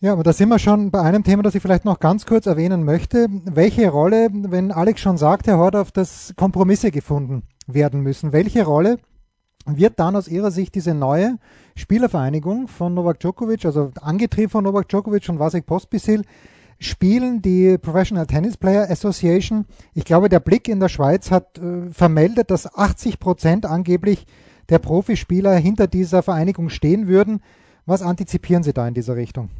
Ja, 0.00 0.12
aber 0.12 0.22
da 0.22 0.32
sind 0.32 0.50
wir 0.50 0.58
schon 0.58 0.90
bei 0.90 1.00
einem 1.00 1.24
Thema, 1.24 1.42
das 1.42 1.54
ich 1.54 1.62
vielleicht 1.62 1.86
noch 1.86 1.98
ganz 1.98 2.26
kurz 2.26 2.46
erwähnen 2.46 2.84
möchte. 2.84 3.26
Welche 3.46 3.88
Rolle, 3.88 4.28
wenn 4.32 4.70
Alex 4.70 5.00
schon 5.00 5.16
sagt, 5.16 5.46
Herr 5.46 5.56
Hordorf, 5.56 5.90
dass 5.90 6.34
Kompromisse 6.36 6.90
gefunden 6.90 7.42
werden 7.66 8.00
müssen, 8.00 8.32
welche 8.32 8.64
Rolle 8.64 8.98
wird 9.66 9.98
dann 9.98 10.16
aus 10.16 10.28
Ihrer 10.28 10.50
Sicht 10.50 10.74
diese 10.74 10.94
neue 10.94 11.38
Spielervereinigung 11.74 12.68
von 12.68 12.94
Novak 12.94 13.20
Djokovic, 13.20 13.64
also 13.64 13.92
angetrieben 14.00 14.50
von 14.50 14.64
Novak 14.64 14.88
Djokovic 14.88 15.28
und 15.28 15.38
Vasek 15.38 15.66
Pospisil, 15.66 16.22
spielen 16.78 17.42
die 17.42 17.78
Professional 17.78 18.26
Tennis 18.26 18.56
Player 18.56 18.88
Association. 18.90 19.66
Ich 19.94 20.04
glaube, 20.04 20.28
der 20.28 20.40
Blick 20.40 20.68
in 20.68 20.78
der 20.78 20.88
Schweiz 20.88 21.30
hat 21.30 21.58
äh, 21.58 21.90
vermeldet, 21.90 22.50
dass 22.50 22.72
80 22.72 23.18
Prozent 23.18 23.66
angeblich 23.66 24.26
der 24.68 24.78
Profispieler 24.78 25.56
hinter 25.56 25.86
dieser 25.86 26.22
Vereinigung 26.22 26.68
stehen 26.68 27.08
würden. 27.08 27.40
Was 27.86 28.02
antizipieren 28.02 28.62
Sie 28.62 28.72
da 28.72 28.86
in 28.86 28.94
dieser 28.94 29.16
Richtung? 29.16 29.50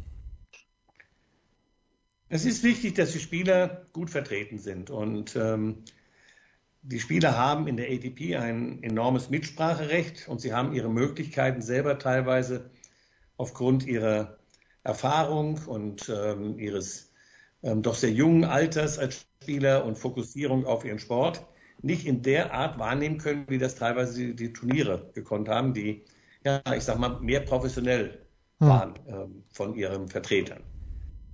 Es 2.29 2.45
ist 2.45 2.63
wichtig, 2.63 2.95
dass 2.95 3.13
die 3.13 3.19
Spieler 3.19 3.85
gut 3.93 4.09
vertreten 4.09 4.59
sind 4.59 4.89
und 4.89 5.37
ähm, 5.37 5.77
die 6.89 6.99
Spieler 7.01 7.37
haben 7.37 7.67
in 7.67 7.75
der 7.75 7.89
ATP 7.89 8.37
ein 8.37 8.81
enormes 8.81 9.29
Mitspracherecht 9.29 10.27
und 10.29 10.39
sie 10.39 10.53
haben 10.53 10.73
ihre 10.73 10.89
Möglichkeiten 10.89 11.61
selber 11.61 11.99
teilweise 11.99 12.69
aufgrund 13.35 13.85
ihrer 13.85 14.37
Erfahrung 14.83 15.59
und 15.67 16.09
ähm, 16.09 16.57
ihres 16.57 17.11
ähm, 17.61 17.81
doch 17.81 17.95
sehr 17.95 18.11
jungen 18.11 18.45
Alters 18.45 18.99
als 18.99 19.27
Spieler 19.43 19.83
und 19.83 19.97
Fokussierung 19.97 20.65
auf 20.65 20.85
ihren 20.85 20.99
Sport 20.99 21.45
nicht 21.81 22.07
in 22.07 22.21
der 22.21 22.53
Art 22.53 22.79
wahrnehmen 22.79 23.17
können, 23.17 23.45
wie 23.49 23.57
das 23.57 23.75
teilweise 23.75 24.17
die, 24.17 24.35
die 24.35 24.53
Turniere 24.53 25.11
gekonnt 25.13 25.49
haben, 25.49 25.73
die, 25.73 26.05
ja, 26.45 26.61
ich 26.73 26.83
sag 26.83 26.97
mal, 26.99 27.19
mehr 27.19 27.41
professionell 27.41 28.25
hm. 28.59 28.67
waren 28.67 28.93
ähm, 29.07 29.43
von 29.51 29.75
ihren 29.75 30.07
Vertretern. 30.07 30.63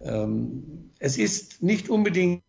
Ähm, 0.02 0.92
es 0.98 1.18
ist 1.18 1.62
nicht 1.62 1.90
unbedingt 1.90 2.42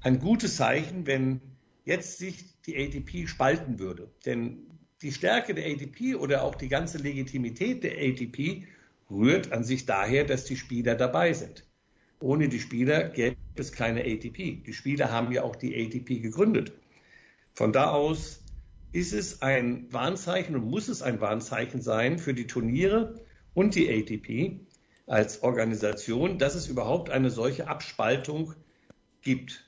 ein 0.00 0.18
gutes 0.18 0.56
Zeichen, 0.56 1.06
wenn 1.06 1.49
jetzt 1.90 2.18
sich 2.18 2.44
die 2.62 2.76
ATP 2.76 3.28
spalten 3.28 3.80
würde. 3.80 4.08
Denn 4.24 4.68
die 5.02 5.12
Stärke 5.12 5.54
der 5.54 5.66
ATP 5.66 6.14
oder 6.14 6.44
auch 6.44 6.54
die 6.54 6.68
ganze 6.68 6.98
Legitimität 6.98 7.82
der 7.82 7.98
ATP 7.98 8.66
rührt 9.10 9.52
an 9.52 9.64
sich 9.64 9.86
daher, 9.86 10.24
dass 10.24 10.44
die 10.44 10.56
Spieler 10.56 10.94
dabei 10.94 11.32
sind. 11.32 11.64
Ohne 12.20 12.48
die 12.48 12.60
Spieler 12.60 13.08
gäbe 13.08 13.36
es 13.56 13.72
keine 13.72 14.02
ATP. 14.02 14.62
Die 14.64 14.72
Spieler 14.72 15.10
haben 15.10 15.32
ja 15.32 15.42
auch 15.42 15.56
die 15.56 15.74
ATP 15.74 16.22
gegründet. 16.22 16.72
Von 17.54 17.72
da 17.72 17.90
aus 17.90 18.44
ist 18.92 19.12
es 19.12 19.42
ein 19.42 19.92
Warnzeichen 19.92 20.54
und 20.54 20.70
muss 20.70 20.88
es 20.88 21.02
ein 21.02 21.20
Warnzeichen 21.20 21.82
sein 21.82 22.18
für 22.18 22.34
die 22.34 22.46
Turniere 22.46 23.20
und 23.52 23.74
die 23.74 23.90
ATP 23.90 24.60
als 25.06 25.42
Organisation, 25.42 26.38
dass 26.38 26.54
es 26.54 26.68
überhaupt 26.68 27.10
eine 27.10 27.30
solche 27.30 27.66
Abspaltung 27.66 28.54
gibt. 29.22 29.64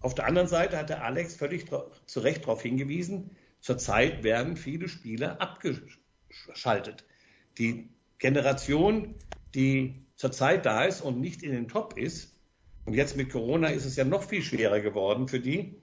Auf 0.00 0.14
der 0.14 0.26
anderen 0.26 0.48
Seite 0.48 0.78
hat 0.78 0.90
der 0.90 1.04
Alex 1.04 1.34
völlig 1.34 1.66
zu 2.06 2.20
Recht 2.20 2.42
darauf 2.42 2.62
hingewiesen, 2.62 3.30
zurzeit 3.60 4.22
werden 4.22 4.56
viele 4.56 4.88
Spieler 4.88 5.40
abgeschaltet. 5.40 7.04
Die 7.58 7.88
Generation, 8.18 9.14
die 9.54 10.06
zurzeit 10.16 10.66
da 10.66 10.84
ist 10.84 11.00
und 11.00 11.20
nicht 11.20 11.42
in 11.42 11.52
den 11.52 11.68
Top 11.68 11.98
ist, 11.98 12.34
und 12.84 12.94
jetzt 12.94 13.16
mit 13.16 13.30
Corona 13.30 13.68
ist 13.68 13.84
es 13.84 13.96
ja 13.96 14.04
noch 14.04 14.22
viel 14.22 14.40
schwerer 14.40 14.80
geworden 14.80 15.28
für 15.28 15.40
die, 15.40 15.76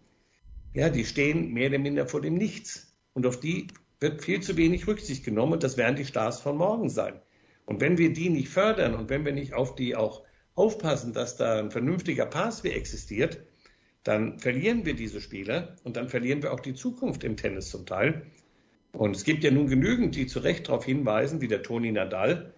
ja, 0.73 0.89
die 0.89 1.05
stehen 1.05 1.53
mehr 1.53 1.69
oder 1.69 1.77
minder 1.77 2.07
vor 2.07 2.19
dem 2.19 2.33
Nichts. 2.33 2.95
Und 3.13 3.27
auf 3.27 3.39
die 3.39 3.67
wird 3.99 4.23
viel 4.23 4.41
zu 4.41 4.57
wenig 4.57 4.87
Rücksicht 4.87 5.23
genommen 5.23 5.59
das 5.59 5.77
werden 5.77 5.95
die 5.95 6.05
Stars 6.05 6.41
von 6.41 6.57
morgen 6.57 6.89
sein. 6.89 7.21
Und 7.65 7.79
wenn 7.79 7.97
wir 7.97 8.11
die 8.11 8.29
nicht 8.29 8.49
fördern 8.49 8.95
und 8.95 9.09
wenn 9.09 9.23
wir 9.23 9.33
nicht 9.33 9.53
auf 9.53 9.75
die 9.75 9.95
auch 9.95 10.23
aufpassen, 10.55 11.13
dass 11.13 11.37
da 11.37 11.59
ein 11.59 11.71
vernünftiger 11.71 12.25
Passway 12.25 12.71
existiert, 12.71 13.41
dann 14.05 14.37
verlieren 14.37 14.85
wir 14.85 14.93
diese 14.93 15.19
Spieler 15.19 15.75
und 15.83 15.97
dann 15.97 16.09
verlieren 16.09 16.43
wir 16.43 16.53
auch 16.53 16.59
die 16.59 16.75
Zukunft 16.75 17.23
im 17.23 17.37
Tennis 17.37 17.69
zum 17.69 17.87
Teil. 17.87 18.27
Und 18.93 19.15
es 19.15 19.23
gibt 19.23 19.43
ja 19.43 19.51
nun 19.51 19.67
genügend, 19.67 20.15
die 20.15 20.27
zu 20.27 20.39
Recht 20.39 20.69
darauf 20.69 20.85
hinweisen, 20.85 21.41
wie 21.41 21.47
der 21.47 21.63
Toni 21.63 21.91
Nadal. 21.91 22.53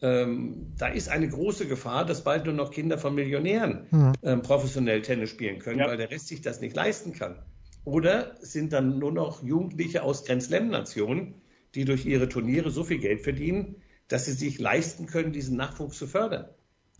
Ähm, 0.00 0.72
da 0.78 0.86
ist 0.86 1.08
eine 1.08 1.28
große 1.28 1.66
Gefahr, 1.66 2.06
dass 2.06 2.22
bald 2.22 2.44
nur 2.46 2.54
noch 2.54 2.70
Kinder 2.70 2.96
von 2.96 3.14
Millionären 3.14 3.88
mhm. 3.90 4.12
ähm, 4.22 4.42
professionell 4.42 5.02
Tennis 5.02 5.30
spielen 5.30 5.58
können, 5.58 5.80
ja. 5.80 5.88
weil 5.88 5.96
der 5.96 6.12
Rest 6.12 6.28
sich 6.28 6.42
das 6.42 6.60
nicht 6.60 6.76
leisten 6.76 7.12
kann. 7.12 7.42
Oder 7.84 8.36
sind 8.40 8.72
dann 8.72 8.98
nur 9.00 9.12
noch 9.12 9.42
Jugendliche 9.42 10.04
aus 10.04 10.24
Grand 10.24 10.44
Slam-Nationen, 10.44 11.34
die 11.74 11.84
durch 11.84 12.06
ihre 12.06 12.28
Turniere 12.28 12.70
so 12.70 12.84
viel 12.84 12.98
Geld 12.98 13.22
verdienen, 13.22 13.82
dass 14.06 14.26
sie 14.26 14.32
sich 14.32 14.60
leisten 14.60 15.06
können, 15.06 15.32
diesen 15.32 15.56
Nachwuchs 15.56 15.98
zu 15.98 16.06
fördern. 16.06 16.48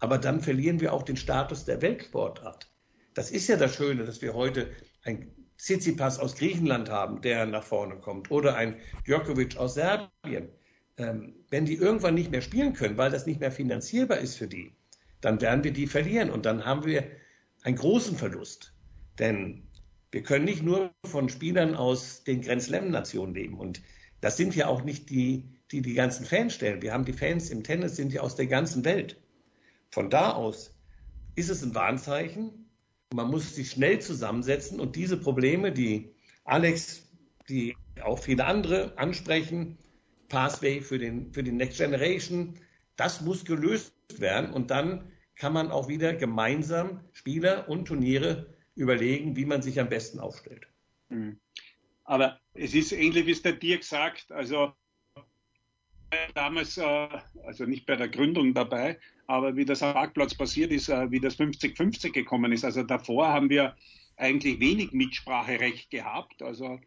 Aber 0.01 0.19
dann 0.19 0.41
verlieren 0.41 0.81
wir 0.81 0.93
auch 0.93 1.05
den 1.05 1.17
Status 1.17 1.65
der 1.65 1.81
Weltsportart. 1.81 2.74
Das 3.15 3.31
ist 3.31 3.49
ja 3.49 3.57
das 3.57 3.75
Schöne, 3.75 4.05
dass 4.05 4.23
wir 4.23 4.35
heute 4.35 4.71
ein 5.05 5.33
Tsitsipas 5.57 6.19
aus 6.19 6.35
Griechenland 6.35 6.91
haben, 6.91 7.23
der 7.23 7.47
nach 7.47 7.63
vorne 7.63 7.97
kommt, 7.97 8.31
oder 8.31 8.57
ein 8.57 8.77
Djokovic 9.07 9.57
aus 9.57 9.75
Serbien. 9.75 10.49
Ähm, 10.97 11.35
wenn 11.51 11.65
die 11.65 11.75
irgendwann 11.75 12.15
nicht 12.15 12.31
mehr 12.31 12.43
spielen 12.43 12.73
können, 12.73 12.99
weil 12.99 13.11
das 13.11 13.27
nicht 13.27 13.41
mehr 13.41 13.51
finanzierbar 13.51 14.19
ist 14.19 14.37
für 14.37 14.47
die, 14.47 14.77
dann 15.21 15.41
werden 15.41 15.65
wir 15.65 15.73
die 15.73 15.87
verlieren 15.87 16.31
und 16.31 16.45
dann 16.45 16.65
haben 16.65 16.85
wir 16.85 17.05
einen 17.63 17.77
großen 17.77 18.17
Verlust. 18.17 18.75
Denn 19.19 19.69
wir 20.13 20.23
können 20.23 20.45
nicht 20.45 20.63
nur 20.63 20.93
von 21.05 21.29
Spielern 21.29 21.75
aus 21.75 22.23
den 22.25 22.43
Grand 22.43 22.63
Slam-Nationen 22.63 23.35
leben. 23.35 23.59
Und 23.59 23.83
das 24.21 24.37
sind 24.37 24.55
ja 24.55 24.69
auch 24.69 24.85
nicht 24.85 25.11
die, 25.11 25.49
die 25.73 25.83
die 25.83 25.95
ganzen 25.95 26.25
Fans 26.25 26.55
stellen. 26.55 26.83
Wir 26.83 26.93
haben 26.93 27.05
die 27.05 27.13
Fans 27.13 27.51
im 27.51 27.65
Tennis, 27.65 27.97
sind 27.97 28.13
ja 28.13 28.21
aus 28.21 28.37
der 28.37 28.47
ganzen 28.47 28.85
Welt. 28.85 29.21
Von 29.91 30.11
da 30.11 30.33
aus 30.33 30.77
ist 31.35 31.51
es 31.51 31.63
ein 31.63 31.75
Warnzeichen. 31.75 32.64
Man 33.15 33.31
muss 33.31 33.55
sich 33.55 33.71
schnell 33.71 34.01
zusammensetzen 34.01 34.81
und 34.81 34.97
diese 34.97 35.17
Probleme, 35.17 35.71
die 35.71 36.13
Alex, 36.43 37.09
die 37.49 37.77
auch 38.03 38.19
viele 38.19 38.45
andere 38.45 38.99
ansprechen, 38.99 39.79
Pathway 40.29 40.81
für, 40.81 40.99
den, 40.99 41.33
für 41.33 41.45
die 41.45 41.53
Next 41.53 41.79
Generation, 41.79 42.59
das 42.97 43.21
muss 43.21 43.45
gelöst 43.45 43.95
werden 44.19 44.53
und 44.53 44.73
dann 44.73 45.13
kann 45.37 45.53
man 45.53 45.71
auch 45.71 45.87
wieder 45.87 46.13
gemeinsam 46.15 47.05
Spieler 47.13 47.69
und 47.69 47.87
Turniere 47.87 48.53
überlegen, 48.75 49.37
wie 49.37 49.45
man 49.45 49.63
sich 49.63 49.79
am 49.79 49.89
besten 49.89 50.19
aufstellt. 50.19 50.67
Mhm. 51.09 51.39
Aber 52.03 52.41
es 52.53 52.75
ist 52.75 52.91
ähnlich, 52.91 53.27
wie 53.27 53.31
es 53.31 53.43
der 53.43 53.53
Dirk 53.53 53.85
sagt. 53.85 54.33
Also 54.33 54.73
damals, 56.35 56.79
äh, 56.79 57.09
also 57.45 57.65
nicht 57.65 57.87
bei 57.87 57.95
der 57.95 58.09
Gründung 58.09 58.55
dabei, 58.55 58.99
aber 59.27 59.57
wie 59.57 59.65
das 59.65 59.83
am 59.83 59.95
Parkplatz 59.95 60.35
passiert 60.35 60.73
ist, 60.73 60.89
äh, 60.89 61.11
wie 61.11 61.21
das 61.21 61.39
50-50 61.39 62.13
gekommen 62.13 62.53
ist. 62.53 62.65
Also 62.65 62.83
davor 62.83 63.29
haben 63.29 63.51
wir 63.51 63.77
eigentlich 64.17 64.61
wenig 64.61 64.93
Mitspracherecht 64.93 65.91
gehabt. 65.91 66.43
Also 66.43 66.79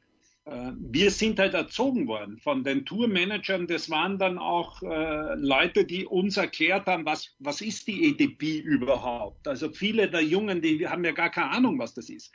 äh, 0.45 0.71
wir 0.79 1.11
sind 1.11 1.39
halt 1.39 1.53
erzogen 1.53 2.07
worden 2.07 2.37
von 2.37 2.63
den 2.63 2.85
Tourmanagern. 2.85 3.67
Das 3.67 3.89
waren 3.89 4.17
dann 4.17 4.37
auch 4.37 4.81
Leute, 4.81 5.85
die 5.85 6.05
uns 6.05 6.37
erklärt 6.37 6.87
haben, 6.87 7.05
was, 7.05 7.35
was 7.39 7.61
ist 7.61 7.87
die 7.87 8.09
EDP 8.09 8.59
überhaupt. 8.59 9.47
Also 9.47 9.69
viele 9.69 10.09
der 10.09 10.21
Jungen, 10.21 10.61
die 10.61 10.87
haben 10.87 11.03
ja 11.03 11.11
gar 11.11 11.29
keine 11.29 11.51
Ahnung, 11.51 11.79
was 11.79 11.93
das 11.93 12.09
ist. 12.09 12.31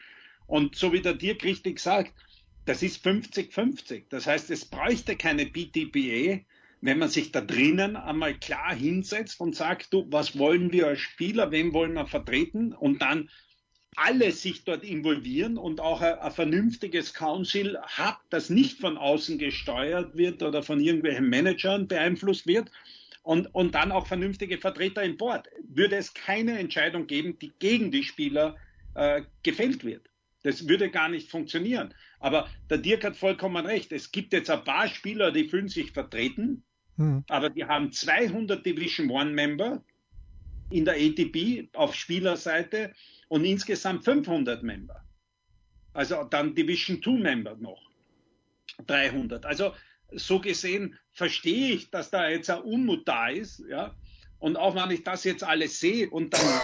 Und 0.47 0.77
so 0.77 0.93
wie 0.93 1.01
der 1.01 1.15
Dirk 1.15 1.45
richtig 1.45 1.79
sagt, 1.79 2.13
das 2.65 2.83
ist 2.83 3.05
50-50. 3.05 4.05
Das 4.09 4.27
heißt, 4.27 4.51
es 4.51 4.65
bräuchte 4.65 5.17
keine 5.17 5.47
BTPA, 5.47 6.41
wenn 6.83 6.99
man 6.99 7.09
sich 7.09 7.31
da 7.31 7.41
drinnen 7.41 7.97
einmal 7.97 8.35
klar 8.35 8.75
hinsetzt 8.75 9.41
und 9.41 9.55
sagt, 9.55 9.93
du, 9.95 10.05
was 10.11 10.37
wollen 10.37 10.73
wir 10.73 10.89
als 10.89 10.99
Spieler, 10.99 11.53
wen 11.53 11.73
wollen 11.73 11.93
wir 11.95 12.07
vertreten 12.07 12.73
und 12.73 13.01
dann 13.01 13.31
alle 13.95 14.33
sich 14.33 14.65
dort 14.65 14.83
involvieren 14.83 15.59
und 15.59 15.81
auch 15.81 16.01
ein, 16.01 16.19
ein, 16.19 16.33
vernünftiges 16.33 17.15
Council 17.15 17.79
hat, 17.83 18.19
das 18.31 18.51
nicht 18.51 18.81
von 18.81 18.99
außen 18.99 19.39
gesteuert 19.39 20.17
wird 20.17 20.43
oder 20.43 20.65
von 20.65 20.81
irgendwelchen 20.81 21.29
Managern 21.29 21.87
beeinflusst 21.87 22.49
wird 22.49 22.69
und, 23.23 23.55
und 23.55 23.77
dann 23.77 23.93
auch 23.93 24.09
vernünftige 24.09 24.59
Vertreter 24.59 25.05
im 25.05 25.17
Board, 25.17 25.49
würde 25.69 25.95
es 25.95 26.15
keine 26.15 26.59
Entscheidung 26.59 27.07
geben, 27.07 27.39
die 27.39 27.53
gegen 27.61 27.93
die 27.93 28.03
Spieler 28.03 28.57
äh, 28.95 29.23
gefällt 29.45 29.85
wird. 29.85 30.09
Das 30.43 30.67
würde 30.67 30.91
gar 30.91 31.09
nicht 31.09 31.31
funktionieren. 31.31 31.95
Aber 32.19 32.49
der 32.69 32.79
Dirk 32.79 33.05
hat 33.05 33.17
vollkommen 33.17 33.65
recht. 33.65 33.93
Es 33.93 34.11
gibt 34.11 34.33
jetzt 34.33 34.51
ein 34.51 34.65
paar 34.65 34.89
Spieler, 34.89 35.31
die 35.31 35.49
fühlen 35.49 35.69
sich 35.69 35.93
vertreten 35.93 36.65
hm. 36.97 37.25
Aber 37.29 37.51
die 37.51 37.65
haben 37.65 37.93
200 37.93 38.65
Division 38.65 39.11
One 39.11 39.31
Member 39.31 39.83
in 40.71 40.85
der 40.85 40.95
ATP 40.95 41.69
auf 41.75 41.95
Spielerseite 41.95 42.93
und 43.29 43.45
insgesamt 43.45 44.05
500 44.05 44.63
Member. 44.63 45.03
Also 45.93 46.25
dann 46.25 46.55
Division 46.55 47.03
2 47.03 47.11
Member 47.13 47.57
noch. 47.57 47.91
300. 48.87 49.45
Also 49.45 49.75
so 50.13 50.41
gesehen 50.41 50.99
verstehe 51.11 51.75
ich, 51.75 51.91
dass 51.91 52.11
da 52.11 52.29
jetzt 52.29 52.51
ein 52.51 52.63
Unmut 52.63 53.07
da 53.07 53.29
ist, 53.29 53.63
ja. 53.69 53.95
Und 54.39 54.57
auch 54.57 54.75
wenn 54.75 54.91
ich 54.91 55.05
das 55.05 55.23
jetzt 55.23 55.45
alles 55.45 55.79
sehe 55.79 56.11
und 56.11 56.35
dann 56.35 56.63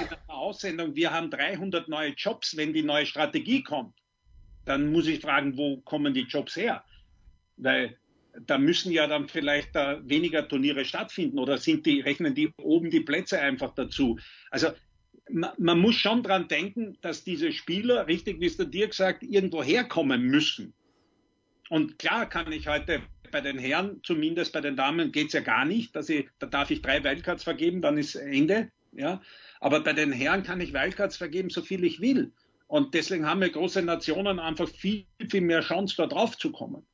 in 0.00 0.08
der 0.08 0.18
Aussendung, 0.26 0.96
wir 0.96 1.12
haben 1.12 1.30
300 1.30 1.88
neue 1.88 2.10
Jobs, 2.10 2.56
wenn 2.56 2.72
die 2.72 2.82
neue 2.82 3.06
Strategie 3.06 3.62
kommt, 3.62 3.94
dann 4.64 4.90
muss 4.90 5.06
ich 5.06 5.20
fragen, 5.20 5.56
wo 5.56 5.76
kommen 5.82 6.14
die 6.14 6.22
Jobs 6.22 6.56
her? 6.56 6.84
Weil 7.56 7.96
da 8.40 8.58
müssen 8.58 8.92
ja 8.92 9.06
dann 9.06 9.28
vielleicht 9.28 9.74
da 9.74 10.00
weniger 10.04 10.48
Turniere 10.48 10.84
stattfinden 10.84 11.38
oder 11.38 11.58
sind 11.58 11.86
die, 11.86 12.00
rechnen 12.00 12.34
die 12.34 12.52
oben 12.58 12.90
die 12.90 13.00
Plätze 13.00 13.40
einfach 13.40 13.74
dazu. 13.74 14.18
Also 14.50 14.68
man, 15.30 15.50
man 15.58 15.78
muss 15.78 15.94
schon 15.96 16.22
dran 16.22 16.48
denken, 16.48 16.96
dass 17.00 17.24
diese 17.24 17.52
Spieler, 17.52 18.06
richtig 18.06 18.40
wie 18.40 18.46
es 18.46 18.56
der 18.56 18.66
Dirk 18.66 18.94
sagt, 18.94 19.22
irgendwo 19.22 19.62
herkommen 19.62 20.22
müssen. 20.22 20.72
Und 21.68 21.98
klar 21.98 22.28
kann 22.28 22.50
ich 22.52 22.68
heute 22.68 23.02
bei 23.30 23.40
den 23.40 23.58
Herren, 23.58 24.00
zumindest 24.02 24.52
bei 24.52 24.60
den 24.60 24.76
Damen, 24.76 25.10
geht's 25.10 25.32
ja 25.32 25.40
gar 25.40 25.64
nicht. 25.64 25.96
Dass 25.96 26.08
ich, 26.08 26.28
da 26.38 26.46
darf 26.46 26.70
ich 26.70 26.82
drei 26.82 27.02
Wildcards 27.02 27.44
vergeben, 27.44 27.80
dann 27.80 27.98
ist 27.98 28.14
Ende. 28.14 28.70
Ja, 28.92 29.22
aber 29.58 29.80
bei 29.80 29.94
den 29.94 30.12
Herren 30.12 30.42
kann 30.42 30.60
ich 30.60 30.74
Wildcards 30.74 31.16
vergeben, 31.16 31.48
so 31.48 31.62
viel 31.62 31.82
ich 31.84 32.00
will. 32.00 32.32
Und 32.66 32.92
deswegen 32.94 33.26
haben 33.26 33.40
wir 33.40 33.48
große 33.48 33.82
Nationen 33.82 34.38
einfach 34.38 34.68
viel, 34.68 35.06
viel 35.30 35.40
mehr 35.40 35.62
Chance, 35.62 35.94
da 35.96 36.06
drauf 36.06 36.36
zu 36.36 36.52
kommen. 36.52 36.86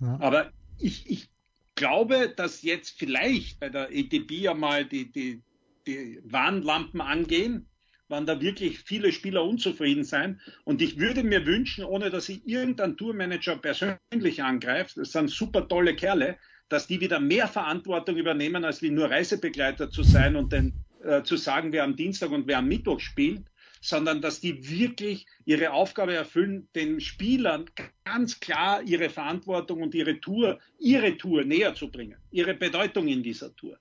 Aber 0.00 0.50
ich, 0.78 1.08
ich 1.08 1.28
glaube, 1.74 2.32
dass 2.34 2.62
jetzt 2.62 2.98
vielleicht 2.98 3.60
bei 3.60 3.68
der 3.68 3.90
ETB 3.90 4.32
ja 4.32 4.54
mal 4.54 4.84
die, 4.84 5.10
die, 5.10 5.42
die 5.86 6.20
Warnlampen 6.24 7.00
angehen, 7.00 7.66
wann 8.08 8.26
da 8.26 8.40
wirklich 8.40 8.80
viele 8.80 9.12
Spieler 9.12 9.44
unzufrieden 9.44 10.04
sein. 10.04 10.40
Und 10.64 10.82
ich 10.82 10.98
würde 10.98 11.22
mir 11.22 11.46
wünschen, 11.46 11.84
ohne 11.84 12.10
dass 12.10 12.28
ich 12.28 12.46
irgendeinen 12.46 12.96
Tourmanager 12.96 13.56
persönlich 13.56 14.42
angreift, 14.42 14.96
das 14.96 15.12
sind 15.12 15.30
super 15.30 15.68
tolle 15.68 15.94
Kerle, 15.94 16.36
dass 16.68 16.86
die 16.86 17.00
wieder 17.00 17.20
mehr 17.20 17.48
Verantwortung 17.48 18.16
übernehmen, 18.16 18.64
als 18.64 18.82
wie 18.82 18.90
nur 18.90 19.10
Reisebegleiter 19.10 19.90
zu 19.90 20.02
sein 20.02 20.36
und 20.36 20.52
den, 20.52 20.72
äh, 21.02 21.22
zu 21.22 21.36
sagen, 21.36 21.72
wer 21.72 21.84
am 21.84 21.96
Dienstag 21.96 22.30
und 22.30 22.46
wer 22.46 22.58
am 22.58 22.68
Mittwoch 22.68 23.00
spielt, 23.00 23.49
sondern 23.80 24.20
dass 24.20 24.40
die 24.40 24.68
wirklich 24.68 25.26
ihre 25.44 25.72
Aufgabe 25.72 26.14
erfüllen, 26.14 26.68
den 26.74 27.00
Spielern 27.00 27.64
ganz 28.04 28.38
klar 28.38 28.82
ihre 28.82 29.08
Verantwortung 29.08 29.82
und 29.82 29.94
ihre 29.94 30.20
Tour, 30.20 30.58
ihre 30.78 31.16
Tour 31.16 31.44
näher 31.44 31.74
zu 31.74 31.90
bringen, 31.90 32.16
ihre 32.30 32.54
Bedeutung 32.54 33.08
in 33.08 33.22
dieser 33.22 33.54
Tour. 33.56 33.78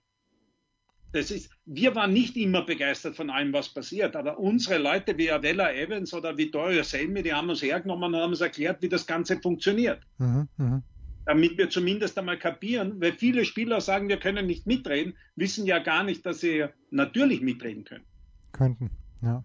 Das 1.12 1.32
ist, 1.32 1.50
wir 1.66 1.96
waren 1.96 2.14
nicht 2.14 2.38
immer 2.38 2.62
begeistert 2.62 3.16
von 3.16 3.32
allem, 3.32 3.52
was 3.52 3.70
passiert, 3.70 4.16
aber 4.16 4.38
unsere 4.38 4.78
Leute 4.78 5.18
wie 5.18 5.32
Adela 5.32 5.74
Evans 5.74 6.14
oder 6.14 6.38
Vittorio 6.38 6.84
Selmi, 6.84 7.24
die 7.24 7.34
haben 7.34 7.50
uns 7.50 7.64
hergenommen 7.64 8.14
und 8.14 8.22
haben 8.22 8.30
uns 8.30 8.42
erklärt, 8.42 8.82
wie 8.84 8.90
das 8.90 9.08
Ganze 9.08 9.40
funktioniert. 9.40 10.02
Mhm, 10.20 10.48
mh. 10.58 10.84
Damit 11.26 11.58
wir 11.58 11.70
zumindest 11.70 12.18
einmal 12.18 12.38
kapieren, 12.38 13.02
weil 13.02 13.14
viele 13.14 13.44
Spieler 13.44 13.82
sagen, 13.82 14.08
wir 14.08 14.18
können 14.18 14.46
nicht 14.46 14.68
mitreden, 14.68 15.16
wissen 15.36 15.66
ja 15.66 15.80
gar 15.80 16.04
nicht, 16.04 16.26
dass 16.26 16.42
sie 16.42 16.66
natürlich 16.92 17.42
mitreden 17.42 17.86
können. 17.86 18.06
Könnten, 18.52 18.92
ja. 19.22 19.44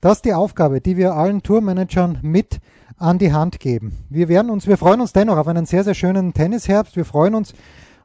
Das 0.00 0.18
ist 0.18 0.24
die 0.24 0.34
Aufgabe, 0.34 0.80
die 0.80 0.96
wir 0.96 1.14
allen 1.14 1.42
Tourmanagern 1.42 2.18
mit 2.22 2.60
an 2.98 3.18
die 3.18 3.32
Hand 3.32 3.60
geben. 3.60 3.92
Wir 4.10 4.28
werden 4.28 4.50
uns, 4.50 4.66
wir 4.66 4.76
freuen 4.76 5.00
uns 5.00 5.12
dennoch 5.12 5.36
auf 5.36 5.48
einen 5.48 5.66
sehr, 5.66 5.84
sehr 5.84 5.94
schönen 5.94 6.34
Tennisherbst. 6.34 6.96
Wir 6.96 7.04
freuen 7.04 7.34
uns 7.34 7.52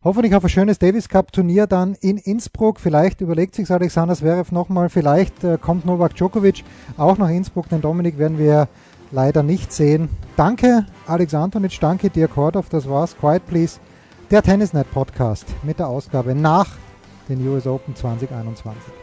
hoffentlich 0.03 0.35
auf 0.35 0.43
ein 0.43 0.49
schönes 0.49 0.79
Davis 0.79 1.09
Cup 1.09 1.31
Turnier 1.31 1.67
dann 1.67 1.95
in 1.95 2.17
Innsbruck. 2.17 2.79
Vielleicht 2.79 3.21
überlegt 3.21 3.55
sich 3.55 3.69
Alexander 3.69 4.15
Zverev 4.15 4.51
nochmal, 4.51 4.89
vielleicht 4.89 5.43
äh, 5.43 5.57
kommt 5.59 5.85
Novak 5.85 6.15
Djokovic 6.15 6.63
auch 6.97 7.17
nach 7.17 7.29
Innsbruck. 7.29 7.69
Den 7.69 7.81
Dominik 7.81 8.17
werden 8.17 8.37
wir 8.37 8.67
leider 9.11 9.43
nicht 9.43 9.71
sehen. 9.71 10.09
Danke 10.35 10.85
Alex 11.07 11.33
Antonic, 11.33 11.79
danke 11.79 12.09
Dirk 12.09 12.35
Hordorf, 12.35 12.69
das 12.69 12.89
war's. 12.89 13.15
Quiet 13.17 13.45
Please, 13.47 13.79
der 14.31 14.41
Tennisnet 14.41 14.91
Podcast 14.91 15.45
mit 15.63 15.79
der 15.79 15.87
Ausgabe 15.87 16.33
nach 16.35 16.67
den 17.29 17.47
US 17.47 17.67
Open 17.67 17.95
2021. 17.95 19.02